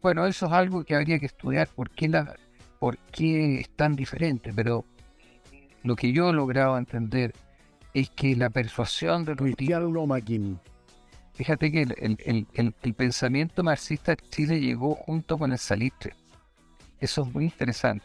[0.04, 2.36] Bueno, eso es algo que habría que estudiar, por qué, la,
[2.78, 4.84] por qué es tan diferente, pero
[5.82, 7.32] lo que yo he logrado entender
[7.94, 10.60] es que la persuasión de los
[11.32, 12.46] Fíjate que el,
[12.82, 16.12] el, pensamiento marxista de Chile llegó junto con el salitre.
[17.00, 18.04] Eso es muy interesante.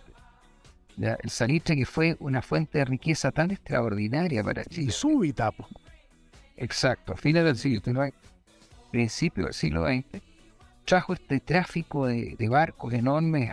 [0.97, 4.87] El salitre que fue una fuente de riqueza tan extraordinaria para Chile.
[4.87, 5.51] Y súbita.
[6.55, 8.15] Exacto, a fines del siglo XIX,
[8.89, 10.28] principio del siglo XX,
[10.89, 13.51] trajo este tráfico de, barcos enormes,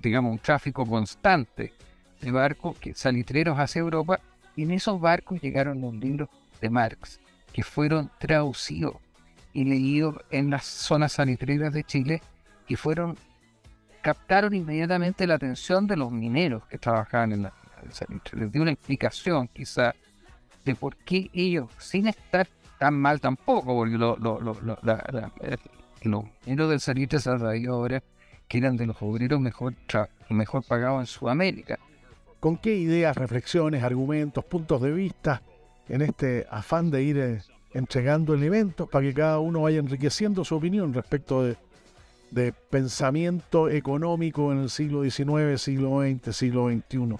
[0.00, 1.72] digamos, un tráfico constante
[2.20, 4.20] de barcos que, salitreros hacia Europa,
[4.54, 6.28] y en esos barcos llegaron los libros
[6.60, 7.18] de Marx,
[7.52, 8.94] que fueron traducidos
[9.52, 12.22] y leídos en las zonas salitreras de Chile,
[12.68, 13.18] y fueron
[14.00, 17.52] captaron inmediatamente la atención de los mineros que trabajaban en la,
[17.90, 18.38] salitre.
[18.38, 19.92] Les dio una explicación, quizá,
[20.64, 22.46] de por qué ellos, sin estar
[22.78, 24.16] tan mal tampoco, porque lo,
[24.84, 25.32] la,
[26.08, 28.02] los mineros del salitre se ahora
[28.48, 29.74] que eran de los obreros mejor,
[30.28, 31.78] mejor pagados en Sudamérica.
[32.40, 35.42] ¿Con qué ideas, reflexiones, argumentos, puntos de vista
[35.88, 37.42] en este afán de ir eh,
[37.72, 41.56] entregando el evento para que cada uno vaya enriqueciendo su opinión respecto de,
[42.30, 47.16] de pensamiento económico en el siglo XIX, siglo XX, siglo XXI?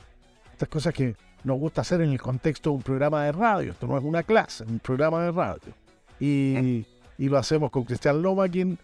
[0.53, 3.73] Estas cosas que nos gusta hacer en el contexto de un programa de radio.
[3.73, 5.75] Esto no es una clase, es un programa de radio.
[6.19, 6.85] Y
[7.19, 8.79] y lo hacemos con Cristian Lomaquin,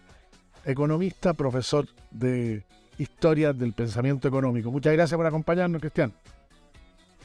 [0.65, 2.63] economista, profesor de
[2.97, 4.71] Historia del Pensamiento Económico.
[4.71, 6.13] Muchas gracias por acompañarnos, Cristian.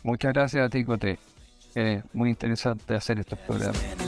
[0.02, 1.18] Muchas gracias a ti, Cote.
[1.74, 4.07] Es muy interesante hacer estos programas.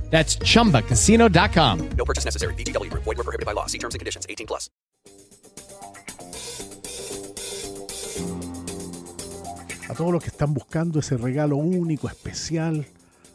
[0.11, 1.89] That's chumbacasino.com.
[1.97, 2.53] No purchase necessary.
[2.55, 2.93] BGW.
[2.93, 3.65] Void were prohibited by law.
[3.65, 4.69] See terms and conditions 18 plus.
[9.89, 12.85] A todos los que están buscando ese regalo único, especial,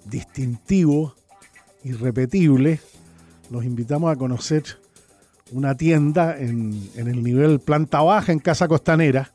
[0.07, 1.14] distintivo,
[1.85, 2.81] irrepetible,
[3.51, 4.64] los invitamos a conocer
[5.53, 9.33] una tienda en, en el nivel planta baja en Casa Costanera.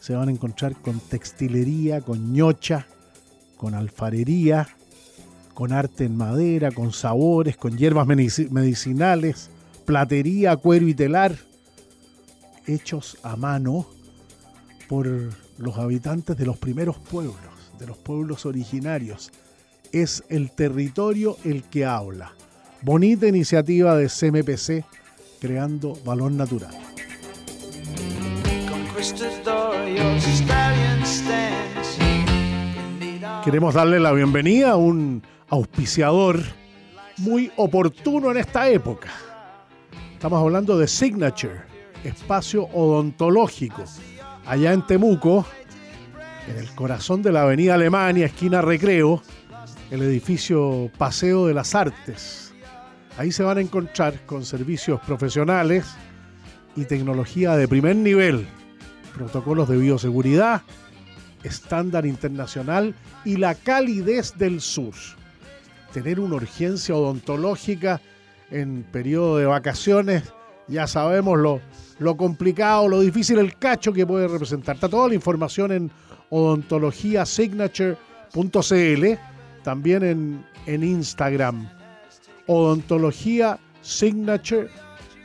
[0.00, 2.88] Se van a encontrar con textilería, con ñocha,
[3.56, 4.75] con alfarería,
[5.56, 9.48] con arte en madera, con sabores, con hierbas medicinales,
[9.86, 11.34] platería, cuero y telar,
[12.66, 13.86] hechos a mano
[14.86, 15.08] por
[15.56, 17.36] los habitantes de los primeros pueblos,
[17.78, 19.32] de los pueblos originarios.
[19.92, 22.32] Es el territorio el que habla.
[22.82, 24.84] Bonita iniciativa de CMPC
[25.40, 26.76] creando valor natural.
[33.42, 36.40] Queremos darle la bienvenida a un auspiciador
[37.18, 39.08] muy oportuno en esta época.
[40.12, 41.62] Estamos hablando de Signature,
[42.04, 43.84] espacio odontológico,
[44.44, 45.46] allá en Temuco,
[46.48, 49.22] en el corazón de la Avenida Alemania, esquina Recreo,
[49.90, 52.54] el edificio Paseo de las Artes.
[53.18, 55.86] Ahí se van a encontrar con servicios profesionales
[56.74, 58.46] y tecnología de primer nivel,
[59.14, 60.62] protocolos de bioseguridad,
[61.42, 62.94] estándar internacional
[63.24, 64.94] y la calidez del sur.
[65.96, 68.00] Tener una urgencia odontológica
[68.50, 70.24] en periodo de vacaciones,
[70.68, 71.62] ya sabemos lo,
[71.98, 74.74] lo complicado, lo difícil, el cacho que puede representar.
[74.74, 75.90] Está toda la información en
[76.28, 79.04] odontologiasignature.cl,
[79.64, 81.66] también en, en Instagram.
[82.46, 84.68] Odontología Signature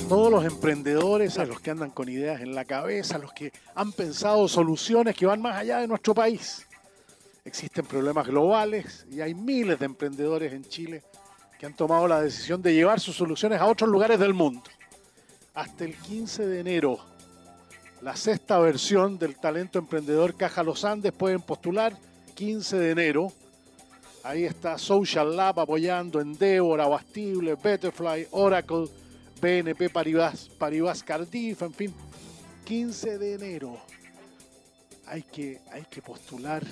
[0.09, 3.93] Todos los emprendedores, a los que andan con ideas en la cabeza, los que han
[3.93, 6.67] pensado soluciones que van más allá de nuestro país.
[7.45, 11.03] Existen problemas globales y hay miles de emprendedores en Chile
[11.59, 14.63] que han tomado la decisión de llevar sus soluciones a otros lugares del mundo.
[15.53, 16.99] Hasta el 15 de enero,
[18.01, 21.95] la sexta versión del Talento Emprendedor Caja Los Andes pueden postular
[22.35, 23.31] 15 de enero.
[24.23, 28.87] Ahí está Social Lab apoyando Endeavor, Abastible, Betterfly, Oracle,
[29.41, 31.95] BNP Paribas, Paribas Cardiff, en fin.
[32.65, 33.79] 15 de enero.
[35.07, 36.63] Hay que, hay que postular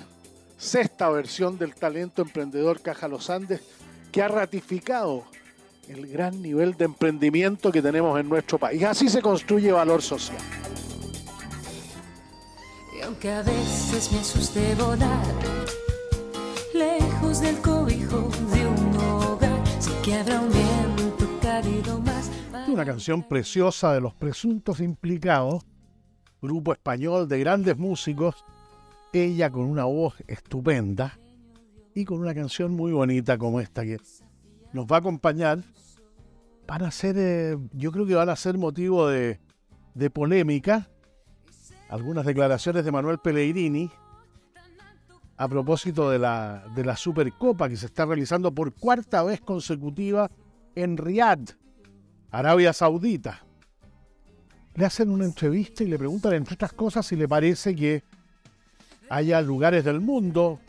[0.57, 3.61] sexta versión del Talento Emprendedor Caja Los Andes
[4.11, 5.25] que ha ratificado
[5.87, 8.83] el gran nivel de emprendimiento que tenemos en nuestro país.
[8.83, 10.37] Así se construye valor social.
[12.97, 15.23] Y aunque a veces me asuste volar,
[16.73, 22.29] lejos del cobijo de un hogar, sé que un viento cálido más.
[22.67, 25.63] Una canción preciosa de los presuntos implicados,
[26.41, 28.43] grupo español de grandes músicos,
[29.13, 31.17] ella con una voz estupenda
[31.95, 33.97] y con una canción muy bonita como esta que
[34.73, 35.63] nos va a acompañar.
[36.67, 39.39] Van a ser, eh, yo creo que van a ser motivo de,
[39.93, 40.89] de polémica
[41.89, 43.89] algunas declaraciones de Manuel Pellegrini
[45.37, 50.29] a propósito de la, de la Supercopa que se está realizando por cuarta vez consecutiva
[50.75, 51.55] en Riyadh,
[52.31, 53.43] Arabia Saudita.
[54.75, 58.03] Le hacen una entrevista y le preguntan, entre otras cosas, si le parece que
[59.09, 60.59] haya lugares del mundo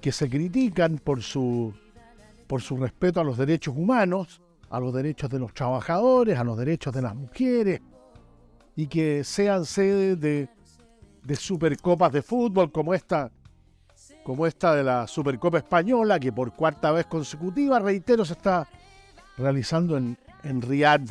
[0.00, 1.72] que se critican por su,
[2.46, 4.40] por su respeto a los derechos humanos,
[4.70, 7.80] a los derechos de los trabajadores, a los derechos de las mujeres,
[8.74, 10.48] y que sean sede de,
[11.24, 13.30] de supercopas de fútbol como esta,
[14.24, 18.68] como esta de la Supercopa Española, que por cuarta vez consecutiva, reitero, se está
[19.36, 21.10] realizando en, en Riyadh,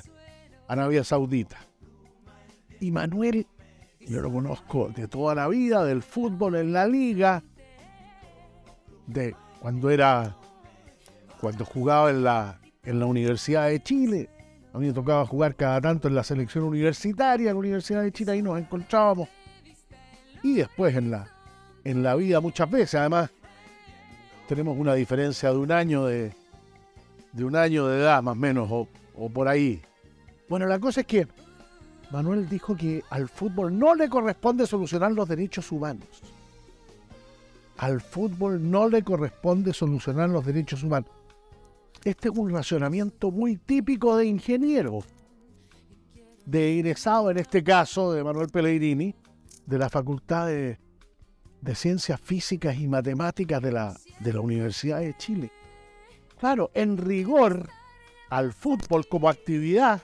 [0.67, 1.57] Arabia Saudita.
[2.79, 3.47] Y Manuel,
[3.99, 7.43] yo lo conozco de toda la vida, del fútbol en la liga,
[9.07, 10.35] de cuando era,
[11.41, 14.29] cuando jugaba en la, en la Universidad de Chile,
[14.73, 18.11] a mí me tocaba jugar cada tanto en la selección universitaria, en la Universidad de
[18.11, 19.29] Chile, ahí nos encontrábamos.
[20.43, 21.27] Y después en la,
[21.83, 23.31] en la vida muchas veces, además,
[24.47, 26.31] tenemos una diferencia de un año de,
[27.33, 29.81] de un año de edad más o menos, o, o por ahí.
[30.49, 31.27] Bueno, la cosa es que
[32.11, 36.07] Manuel dijo que al fútbol no le corresponde solucionar los derechos humanos.
[37.77, 41.11] Al fútbol no le corresponde solucionar los derechos humanos.
[42.03, 44.99] Este es un racionamiento muy típico de ingeniero,
[46.45, 49.13] de egresado en este caso de Manuel Pellegrini,
[49.65, 50.77] de la Facultad de,
[51.75, 55.51] Ciencias Físicas y Matemáticas de la Universidad de Chile.
[56.39, 57.67] Claro, en rigor
[58.29, 60.01] al fútbol como actividad,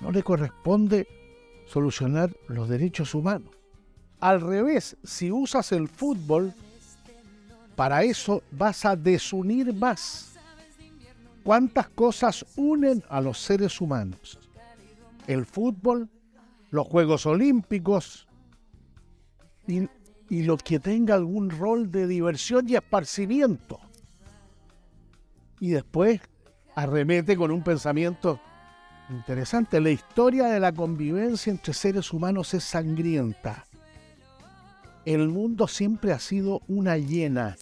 [0.00, 1.06] no le corresponde
[1.66, 3.50] solucionar los derechos humanos.
[4.20, 6.52] Al revés, si usas el fútbol,
[7.74, 10.32] para eso vas a desunir más
[11.46, 14.38] cuántas cosas unen a los seres humanos.
[15.26, 16.08] El fútbol,
[16.70, 18.26] los Juegos Olímpicos
[19.68, 19.88] y,
[20.42, 23.78] lo que tenga algún rol de diversión y esparcimiento.
[25.60, 26.20] Y después
[26.76, 28.38] arremete con un pensamiento
[29.10, 29.80] interesante.
[29.80, 33.66] La historia de la convivencia entre seres humanos es sangrienta.
[35.04, 37.56] El mundo siempre ha sido una llena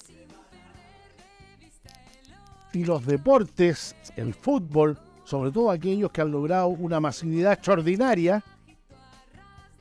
[2.75, 8.43] y los deportes, el fútbol, sobre todo aquellos que han logrado una masividad extraordinaria,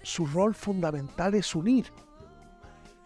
[0.04, 1.88] su rol fundamental es unir.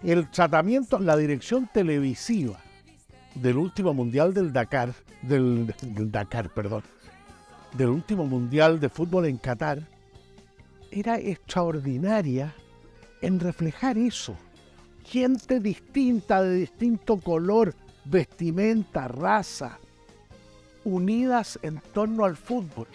[0.03, 2.59] El tratamiento, la dirección televisiva
[3.33, 5.73] del último mundial del Dakar, del,
[6.11, 6.83] Dakar, perdón,
[7.73, 9.87] del último mundial de fútbol en Qatar,
[10.91, 12.53] era extraordinaria
[13.21, 14.35] en reflejar eso.
[15.03, 17.73] Gente distinta, de distinto color,
[18.05, 19.79] vestimenta, raza,
[20.83, 22.87] unidas en torno al fútbol,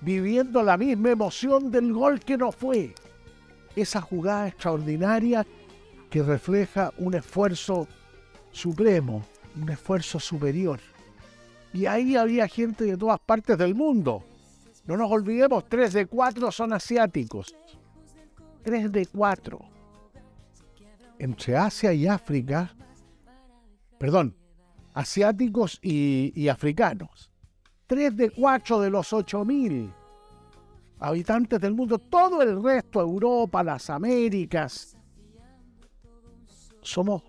[0.00, 2.94] viviendo la misma emoción del gol que no fue.
[3.76, 5.46] Esa jugada extraordinaria
[6.10, 7.86] que refleja un esfuerzo
[8.50, 9.24] supremo,
[9.60, 10.80] un esfuerzo superior.
[11.72, 14.24] Y ahí había gente de todas partes del mundo.
[14.86, 17.54] No nos olvidemos, tres de cuatro son asiáticos.
[18.62, 19.60] Tres de cuatro.
[21.18, 22.74] Entre Asia y África,
[23.98, 24.34] perdón,
[24.94, 27.30] asiáticos y, africanos.
[27.86, 29.92] Tres de cuatro de los ocho mil
[31.00, 31.98] habitantes del mundo.
[31.98, 34.96] Todo el resto, Europa, las Américas,
[36.80, 37.22] somos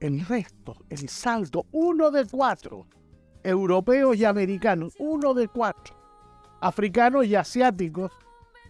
[0.00, 2.86] el resto, el saldo, uno de cuatro.
[3.48, 5.96] Europeos y americanos, uno de cuatro.
[6.60, 8.12] Africanos y asiáticos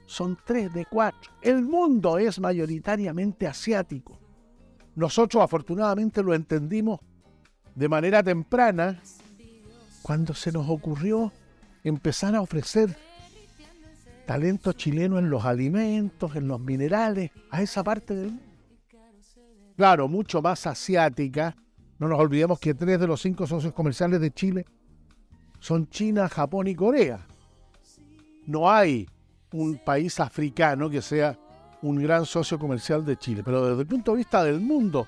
[0.07, 1.33] son tres de cuatro.
[1.43, 4.19] El mundo es mayoritariamente asiático.
[4.95, 7.01] Nosotros afortunadamente lo entendimos
[7.75, 9.03] de manera temprana
[10.03, 11.33] cuando se nos ocurrió
[11.83, 12.97] empezar a ofrecer
[14.27, 18.45] talento chileno en los alimentos, en los minerales, a esa parte del mundo.
[19.77, 21.57] Claro, mucho más asiática.
[21.99, 24.67] No nos olvidemos que tres de los cinco socios comerciales de Chile
[25.59, 27.27] son China, Japón y Corea.
[28.47, 29.09] No hay
[29.53, 31.37] un país africano que sea
[31.83, 35.07] un gran socio comercial de Chile, pero desde el punto de vista del mundo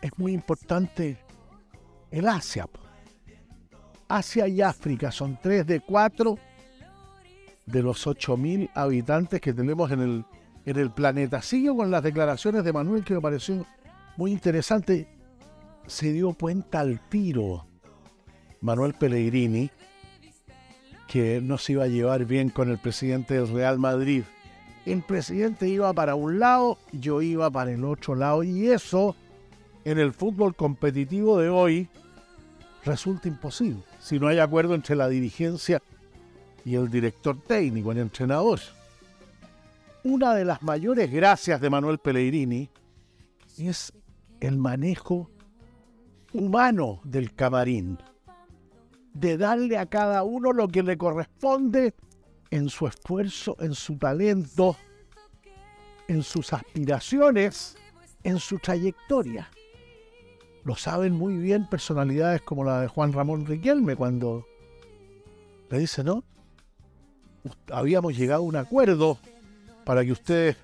[0.00, 1.18] es muy importante
[2.10, 2.68] el Asia.
[4.08, 6.36] Asia y África son tres de cuatro
[7.66, 10.24] de los 8.000 habitantes que tenemos en el,
[10.66, 11.40] en el planeta.
[11.40, 13.64] Sigo con las declaraciones de Manuel que me pareció
[14.16, 15.08] muy interesante.
[15.86, 17.66] Se dio cuenta al tiro
[18.60, 19.70] Manuel Pellegrini
[21.08, 24.24] que no se iba a llevar bien con el presidente del Real Madrid.
[24.86, 29.14] El presidente iba para un lado, yo iba para el otro lado y eso
[29.84, 31.88] en el fútbol competitivo de hoy
[32.84, 35.82] resulta imposible si no hay acuerdo entre la dirigencia
[36.64, 38.60] y el director técnico, el entrenador.
[40.04, 42.70] Una de las mayores gracias de Manuel Pellegrini
[43.58, 43.92] es
[44.40, 45.30] el manejo
[46.32, 47.98] humano del camarín,
[49.14, 51.94] de darle a cada uno lo que le corresponde
[52.50, 54.76] en su esfuerzo, en su talento,
[56.08, 57.76] en sus aspiraciones,
[58.22, 59.50] en su trayectoria.
[60.64, 64.46] Lo saben muy bien personalidades como la de Juan Ramón Riquelme cuando
[65.70, 66.22] le dice, ¿no?
[67.70, 69.18] Habíamos llegado a un acuerdo
[69.84, 70.56] para que ustedes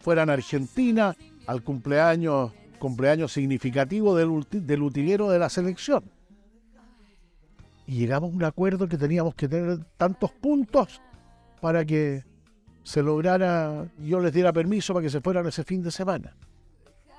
[0.00, 2.52] fueran a Argentina al cumpleaños,
[2.84, 6.04] cumpleaños significativo del, del utilero de la selección.
[7.86, 11.00] Y llegamos a un acuerdo que teníamos que tener tantos puntos
[11.62, 12.24] para que
[12.82, 16.36] se lograra, yo les diera permiso para que se fueran ese fin de semana.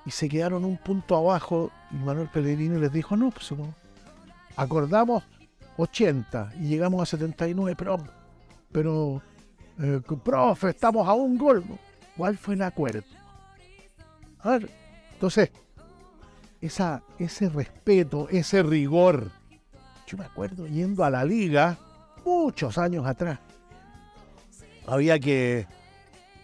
[0.05, 3.51] Y se quedaron un punto abajo y Manuel Pellegrini les dijo, no, pues
[4.55, 5.23] acordamos
[5.77, 7.97] 80 y llegamos a 79, pero,
[8.71, 9.19] pero
[9.79, 11.63] eh, profe, estamos a un gol.
[12.15, 13.01] ¿Cuál fue el acuerdo?
[14.41, 14.84] A ver,
[15.15, 15.49] entonces,
[16.61, 19.31] ese respeto, ese rigor,
[20.07, 21.77] yo me acuerdo yendo a la liga
[22.25, 23.39] muchos años atrás.
[24.87, 25.65] Había que,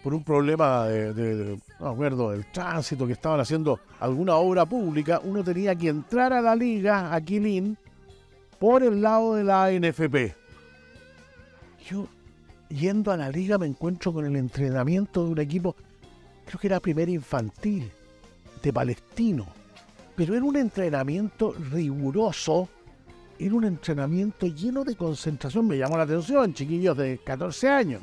[0.02, 4.36] por un problema de, de- de- no me acuerdo, del tránsito, que estaban haciendo alguna
[4.36, 7.76] obra pública, uno tenía que entrar a la liga, a Quilín,
[8.58, 10.34] por el lado de la NFP.
[11.88, 12.06] Yo,
[12.68, 15.74] yendo a la liga, me encuentro con el entrenamiento de un equipo,
[16.46, 17.90] creo que era primera infantil,
[18.62, 19.46] de Palestino.
[20.14, 22.68] Pero era un entrenamiento riguroso,
[23.38, 25.66] era un entrenamiento lleno de concentración.
[25.66, 28.02] Me llamó la atención, chiquillos de 14 años.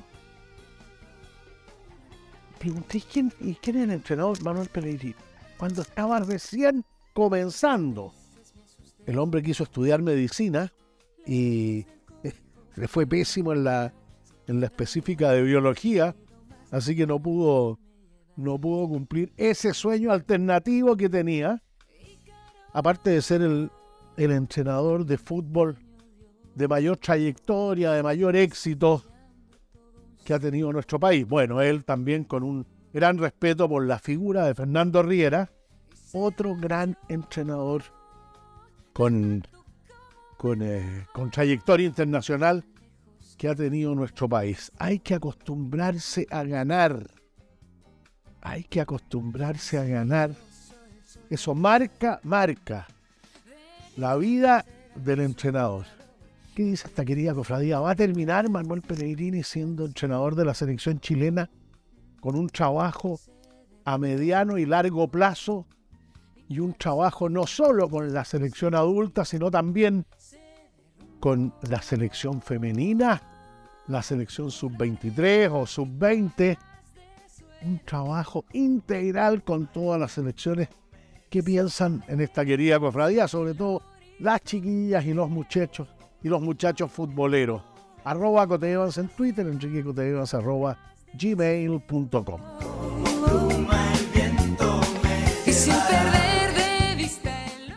[2.59, 5.15] Pregunté, ¿y quién, quién es el entrenador Manuel Pellegrini?
[5.57, 6.83] Cuando estaba recién
[7.13, 8.13] comenzando.
[9.05, 10.71] El hombre quiso estudiar medicina
[11.25, 11.85] y
[12.23, 12.33] eh,
[12.75, 13.93] le fue pésimo en la,
[14.47, 16.15] en la específica de biología,
[16.71, 17.79] así que no pudo,
[18.39, 21.61] no pudo cumplir ese sueño alternativo que tenía,
[22.73, 23.71] aparte de ser el,
[24.17, 25.77] entrenador de fútbol
[26.55, 29.03] de mayor trayectoria, de mayor éxito
[30.25, 31.25] que ha tenido nuestro país.
[31.27, 35.49] Bueno, él también con un gran respeto por la figura de Fernando Riera,
[36.11, 37.83] otro gran entrenador
[38.93, 39.47] con,
[40.37, 42.65] con, eh, con trayectoria internacional
[43.37, 44.71] que ha tenido nuestro país.
[44.77, 47.18] Hay que acostumbrarse a ganar.
[48.41, 50.31] Hay que acostumbrarse a ganar
[51.29, 52.87] Eso marca, marca
[53.97, 54.65] la vida
[54.95, 55.85] del entrenador.
[56.55, 57.79] ¿Qué dice esta querida cofradía?
[57.79, 61.49] ¿Va a terminar Manuel Pellegrini siendo entrenador de la selección chilena
[62.21, 63.19] con un trabajo
[63.85, 65.65] a mediano y largo plazo
[66.47, 70.05] y un trabajo no solo con la selección adulta, sino también
[71.19, 73.21] con la selección femenina,
[73.87, 76.57] la selección sub-23 o sub-20?
[77.61, 80.69] Un trabajo integral con todas las selecciones
[81.29, 83.81] que piensan en esta querida cofradía, sobre todo
[84.19, 85.87] las chiquillas y los muchachos
[86.23, 87.61] y los muchachos futboleros.
[88.03, 90.77] Arroba Coteevans en Twitter, Enrique Coteevans arroba
[91.13, 92.41] gmail.com.
[95.45, 97.73] Y sin perder de vista el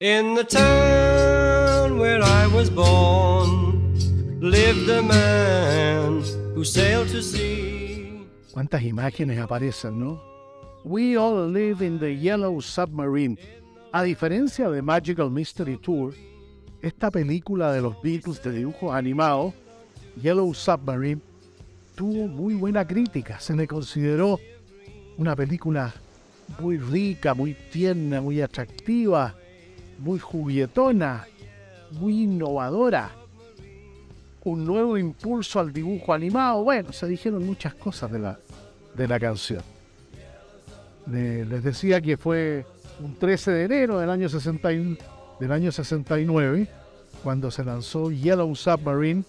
[0.00, 3.94] In the town where I was born
[4.40, 6.22] lived a man
[6.54, 7.79] who sailed to sea.
[8.52, 10.20] ¿Cuántas imágenes aparecen, no?
[10.82, 13.38] We all live in the Yellow Submarine.
[13.92, 16.14] A diferencia de Magical Mystery Tour,
[16.82, 19.54] esta película de los Beatles de dibujos animados,
[20.20, 21.20] Yellow Submarine,
[21.94, 23.38] tuvo muy buena crítica.
[23.38, 24.40] Se le consideró
[25.16, 25.94] una película
[26.58, 29.34] muy rica, muy tierna, muy atractiva,
[29.98, 31.26] muy juguetona,
[31.92, 33.19] muy innovadora.
[34.44, 36.62] Un nuevo impulso al dibujo animado.
[36.64, 38.38] Bueno, se dijeron muchas cosas de la,
[38.94, 39.62] de la canción.
[41.06, 42.64] Le- les decía que fue
[43.00, 44.98] un 13 de enero del año, 60 y-
[45.38, 46.68] del año 69
[47.22, 49.24] cuando se lanzó Yellow Submarine.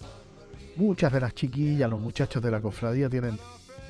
[0.78, 3.38] Muchas de las chiquillas, los muchachos de la cofradía tienen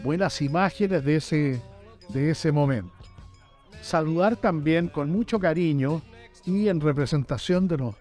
[0.04, 1.62] buenas imágenes de ese,
[2.10, 2.92] de ese momento.
[3.82, 6.02] Saludar también con mucho cariño
[6.46, 7.96] y en representación de los,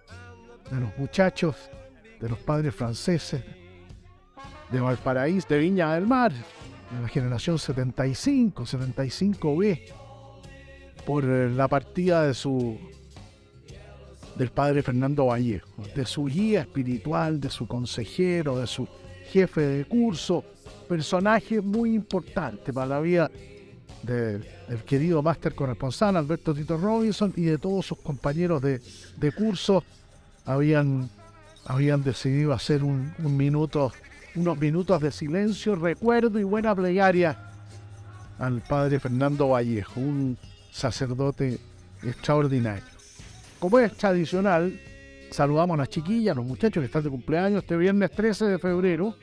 [0.70, 1.56] de los muchachos,
[2.20, 3.42] de los padres franceses,
[4.70, 9.80] de Valparaíso, de Viña del Mar, de la generación 75, 75B,
[11.06, 12.78] por eh, la partida de su
[14.36, 18.88] del padre Fernando Vallejo, de su guía espiritual, de su consejero, de su
[19.30, 20.44] jefe de curso,
[20.88, 23.30] personaje muy importante para la vida
[24.02, 28.80] de- del querido máster corresponsal Alberto Tito Robinson y de todos sus compañeros de,
[29.18, 29.84] de curso
[30.46, 31.10] habían,
[31.70, 33.92] habían decidido hacer un, minuto,
[34.34, 37.38] unos minutos de silencio, recuerdo y buena plegaria
[38.40, 40.36] al padre Fernando Vallejo, un
[40.72, 41.60] sacerdote
[42.02, 42.82] extraordinario.
[43.60, 44.80] Como es tradicional,
[45.30, 48.58] saludamos a las chiquillas, a los muchachos que están de cumpleaños este viernes 13 de
[48.58, 49.14] febrero.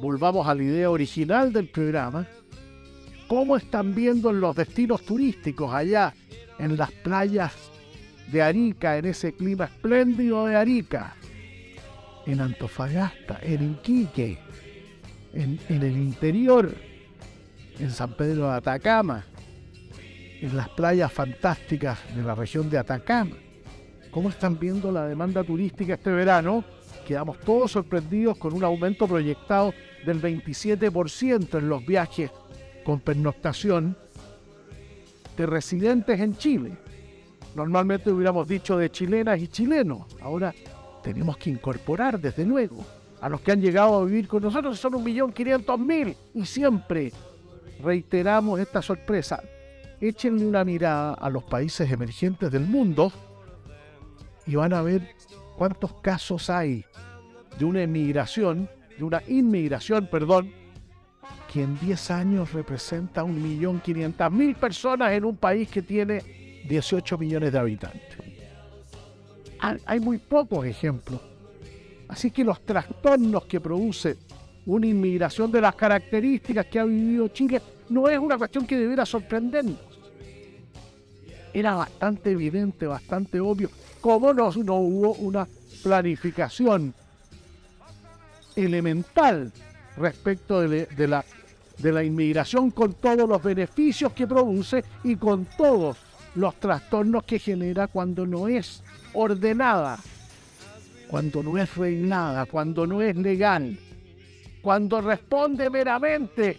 [0.00, 2.28] Volvamos a la idea original del programa.
[3.26, 6.14] ¿Cómo están viendo en los destinos turísticos allá
[6.60, 7.52] en las playas
[8.30, 11.14] de Arica, en ese clima espléndido de Arica?
[12.26, 14.38] En Antofagasta, en Iquique,
[15.32, 16.74] en, en el interior,
[17.78, 19.24] en San Pedro de Atacama,
[20.40, 23.36] en las playas fantásticas de la región de Atacama.
[24.10, 26.64] ¿Cómo están viendo la demanda turística este verano?
[27.06, 29.72] Quedamos todos sorprendidos con un aumento proyectado
[30.04, 32.30] del 27% en los viajes
[32.84, 33.96] con pernoctación
[35.36, 36.72] de residentes en Chile.
[37.54, 40.02] Normalmente hubiéramos dicho de chilenas y chilenos.
[40.20, 40.54] Ahora
[41.02, 42.84] tenemos que incorporar desde luego
[43.20, 46.16] a los que han llegado a vivir con nosotros, son 1.500.000.
[46.34, 47.12] Y siempre
[47.82, 49.42] reiteramos esta sorpresa.
[50.00, 53.12] Échenle una mirada a los países emergentes del mundo
[54.46, 55.16] y van a ver
[55.56, 56.84] cuántos casos hay
[57.58, 60.52] de una emigración, de una inmigración, perdón,
[61.52, 66.22] que en 10 años representa 1.500.000 personas en un país que tiene
[66.68, 68.18] 18 millones de habitantes.
[69.86, 71.20] Hay- muy pocos ejemplos.
[72.08, 74.16] Así que los trastornos que produce
[74.66, 79.04] una inmigración de las características que ha vivido Chile no es una cuestión que debiera
[79.04, 79.78] sorprendernos.
[81.52, 85.48] Era bastante evidente, bastante obvio, cómo no, no hubo una
[85.82, 86.94] planificación
[88.54, 89.52] elemental
[89.96, 91.24] respecto de la,
[91.78, 95.96] de la inmigración con todos los beneficios que produce y con todos
[96.38, 98.82] los trastornos que genera cuando no es
[99.12, 99.98] ordenada,
[101.08, 103.76] cuando no es reinada, cuando no es legal,
[104.62, 106.58] cuando responde meramente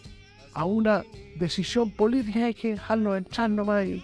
[0.54, 1.04] a una
[1.38, 4.04] decisión política hay que dejarlo entrar nomás y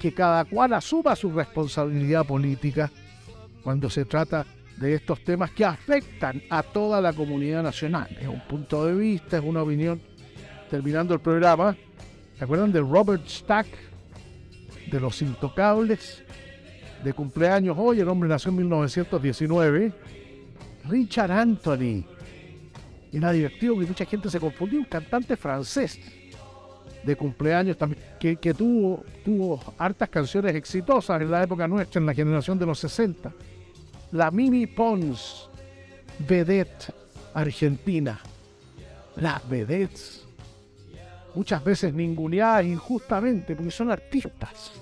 [0.00, 2.90] que cada cual asuma su responsabilidad política
[3.62, 4.44] cuando se trata
[4.76, 8.08] de estos temas que afectan a toda la comunidad nacional.
[8.20, 10.00] Es un punto de vista, es una opinión.
[10.70, 11.76] Terminando el programa,
[12.38, 13.66] ¿se acuerdan de Robert Stack,
[14.90, 16.22] de Los Intocables,
[17.02, 18.00] de cumpleaños hoy?
[18.00, 19.92] El hombre nació en 1919.
[20.88, 22.04] Richard Anthony.
[23.12, 25.98] Era divertido que mucha gente se confundió, un cantante francés
[27.02, 32.14] de cumpleaños también, que, tuvo, tuvo hartas canciones exitosas en la época nuestra, en la
[32.14, 33.32] generación de los 60.
[34.12, 35.48] La Mimi Pons,
[36.20, 36.92] vedette
[37.34, 38.20] argentina.
[39.16, 40.27] Las vedettes,
[41.38, 44.72] muchas veces ninguneadas injustamente, porque son artistas.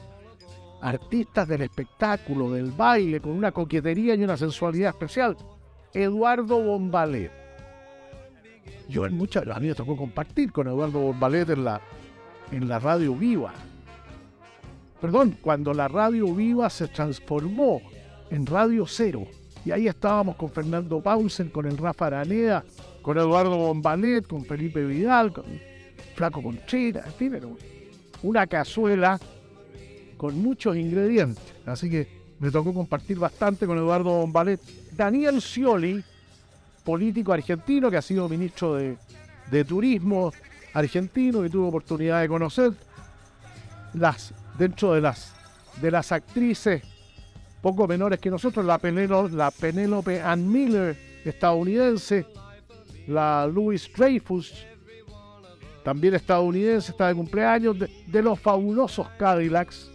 [0.81, 5.37] Artistas del espectáculo, del baile, con una coquetería y una sensualidad especial.
[5.93, 7.31] Eduardo Bombalet.
[8.89, 11.83] Yo en muchas, a mí me tocó compartir con Eduardo Bombalet en la,
[12.51, 13.53] en la radio viva.
[14.99, 17.83] Perdón, cuando la radio viva se transformó
[18.31, 19.27] en Radio Cero.
[19.63, 22.65] Y ahí estábamos con Fernando Paulsen, con el Rafa Araneda,
[23.03, 25.45] con Eduardo Bombalet, con Felipe Vidal, con
[26.17, 27.47] Flaco Contreras, en fin, era
[28.23, 29.21] una cazuela
[30.17, 31.45] con muchos ingredientes.
[31.67, 32.09] Así que
[32.41, 34.61] me tocó compartir bastante con Eduardo Bombalet.
[34.93, 36.03] Daniel Scioli,
[36.85, 38.97] político argentino que ha sido ministro de,
[39.51, 40.33] de Turismo
[40.73, 42.73] argentino, que tuve oportunidad de conocer.
[43.93, 45.35] Las, dentro de las,
[45.81, 46.83] de las actrices
[47.61, 52.25] poco menores que nosotros, la Penélope, la Penélope Ann Miller, estadounidense,
[53.07, 54.67] la Louis Dreyfus,
[55.87, 59.89] también estadounidense, está de cumpleaños, de, los fabulosos Cadillacs,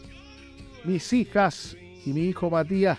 [0.86, 1.76] mis hijas
[2.06, 2.98] y mi hijo Matías,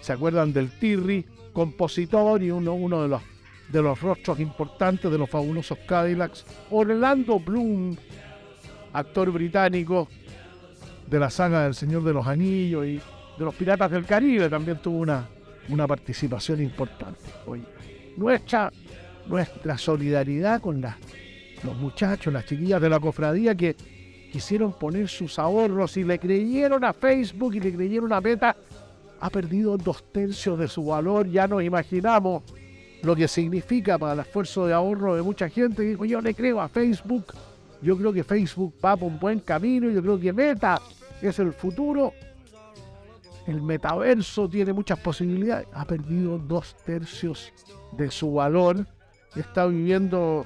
[0.00, 3.22] se acuerdan del Tirri, compositor y uno, uno de los
[3.68, 7.96] de los rostros importantes de los fabulosos Cadillacs, Orlando Bloom,
[8.92, 10.08] actor británico
[11.06, 14.78] de la saga del Señor de los Anillos y de los Piratas del Caribe, también
[14.82, 15.28] tuvo una,
[15.68, 17.20] una participación importante.
[17.46, 17.62] Oye,
[18.16, 18.72] nuestra,
[19.28, 20.98] nuestra solidaridad con la-
[21.62, 23.76] los muchachos, las chiquillas de la cofradía que
[24.32, 28.56] quisieron poner sus ahorros y le creyeron a Facebook y le creyeron a Meta,
[29.20, 32.42] ha perdido dos tercios de su valor, ya nos imaginamos
[33.02, 35.82] lo que significa para el esfuerzo de ahorro de mucha gente.
[35.82, 37.26] Dijo, yo le creo a Facebook,
[37.80, 40.80] yo creo que Facebook va por un buen camino, yo creo que Meta
[41.22, 42.12] es el futuro.
[43.46, 45.68] El metaverso tiene muchas posibilidades.
[45.72, 47.52] Ha perdido dos tercios
[47.92, 48.84] de su valor.
[49.36, 50.44] Está viviendo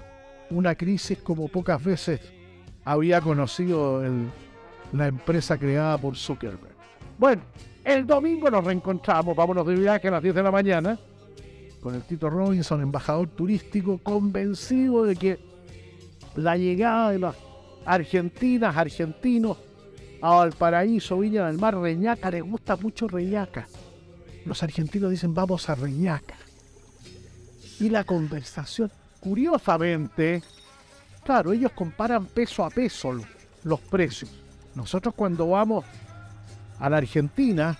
[0.50, 2.20] una crisis como pocas veces
[2.84, 4.02] había conocido
[4.92, 6.74] la empresa creada por Zuckerberg.
[7.18, 7.42] Bueno,
[7.84, 10.98] el domingo nos reencontramos, vámonos de viaje a las 10 de la mañana
[11.80, 15.38] con el Tito Robinson, embajador turístico, convencido de que
[16.36, 17.36] la llegada de las
[17.86, 19.56] argentinas, argentinos
[20.20, 23.66] a Valparaíso, Viña del Mar, Reñaca, les gusta mucho Reñaca.
[24.44, 26.36] Los argentinos dicen vamos a Reñaca.
[27.78, 28.90] Y la conversación,
[29.20, 30.42] curiosamente,
[31.24, 33.24] claro, ellos comparan peso a peso lo-
[33.64, 34.30] los precios.
[34.74, 35.84] Nosotros cuando vamos
[36.78, 37.78] a la Argentina,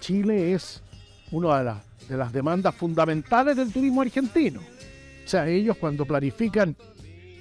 [0.00, 0.82] Chile es
[1.30, 4.60] una de, las- de las demandas fundamentales del turismo argentino.
[4.60, 6.76] O sea, ellos cuando planifican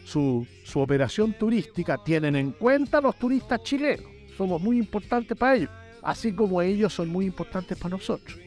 [0.06, 4.06] su, su operación turística tienen en cuenta a los turistas chilenos.
[4.38, 5.70] Somos muy importantes para ellos,
[6.02, 8.38] así como ellos son muy importantes para nosotros.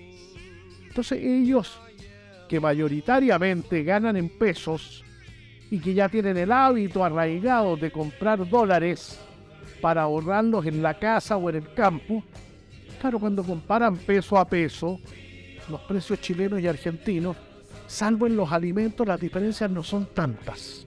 [0.88, 1.78] Entonces ellos,
[2.48, 5.04] que mayoritariamente ganan en pesos
[5.70, 9.18] y que ya tienen el hábito arraigado de comprar dólares
[9.80, 12.22] para ahorrarlos en la casa o en el campo,
[13.00, 14.98] claro, cuando comparan peso a peso,
[15.68, 17.36] los precios chilenos y argentinos,
[17.86, 20.86] salvo en los alimentos, las diferencias no son tantas.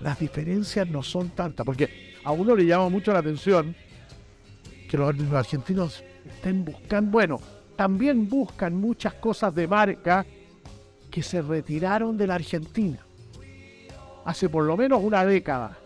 [0.00, 3.74] Las diferencias no son tantas, porque a uno le llama mucho la atención
[4.88, 7.40] que los, argentinos estén buscando, bueno,
[7.76, 10.24] también buscan muchas cosas de marca
[11.14, 12.98] que se retiraron de la Argentina
[14.24, 15.78] hace por lo menos una década.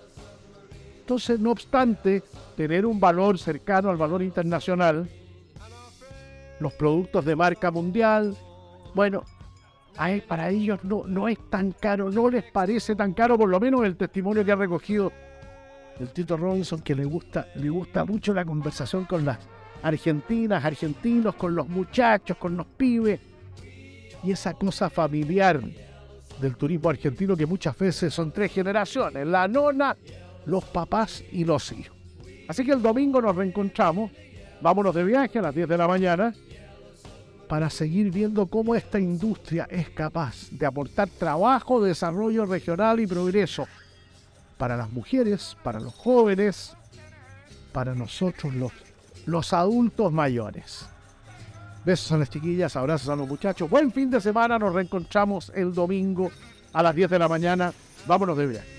[1.00, 2.22] Entonces, no obstante
[2.56, 5.06] tener un valor cercano al valor internacional,
[6.60, 8.38] los productos de marca mundial,
[8.94, 9.22] bueno,
[10.26, 13.84] para ellos no, no es tan caro, no les parece tan caro, por lo menos
[13.84, 15.12] el testimonio que ha recogido
[16.00, 19.38] el Tito Robinson, que le gusta, le gusta mucho la conversación con las
[19.82, 23.20] argentinas, argentinos, con los muchachos, con los pibes,
[24.22, 25.60] y esa cosa familiar
[26.40, 29.96] del turismo argentino que muchas veces son tres generaciones, la nona,
[30.46, 31.96] los papás y los hijos.
[32.48, 34.10] Así que el domingo nos reencontramos,
[34.60, 36.34] vámonos de viaje a las 10 de la mañana
[37.48, 43.66] para seguir viendo cómo esta industria es capaz de aportar trabajo, desarrollo regional y progreso
[44.56, 46.76] para las mujeres, para los jóvenes,
[47.72, 48.72] para nosotros los,
[49.26, 50.86] los adultos mayores.
[51.84, 53.68] Besos a las chiquillas, abrazos a los muchachos.
[53.70, 56.30] Buen fin de semana, nos reencontramos el domingo
[56.72, 57.72] a las 10 de la mañana.
[58.06, 58.78] Vámonos de viaje.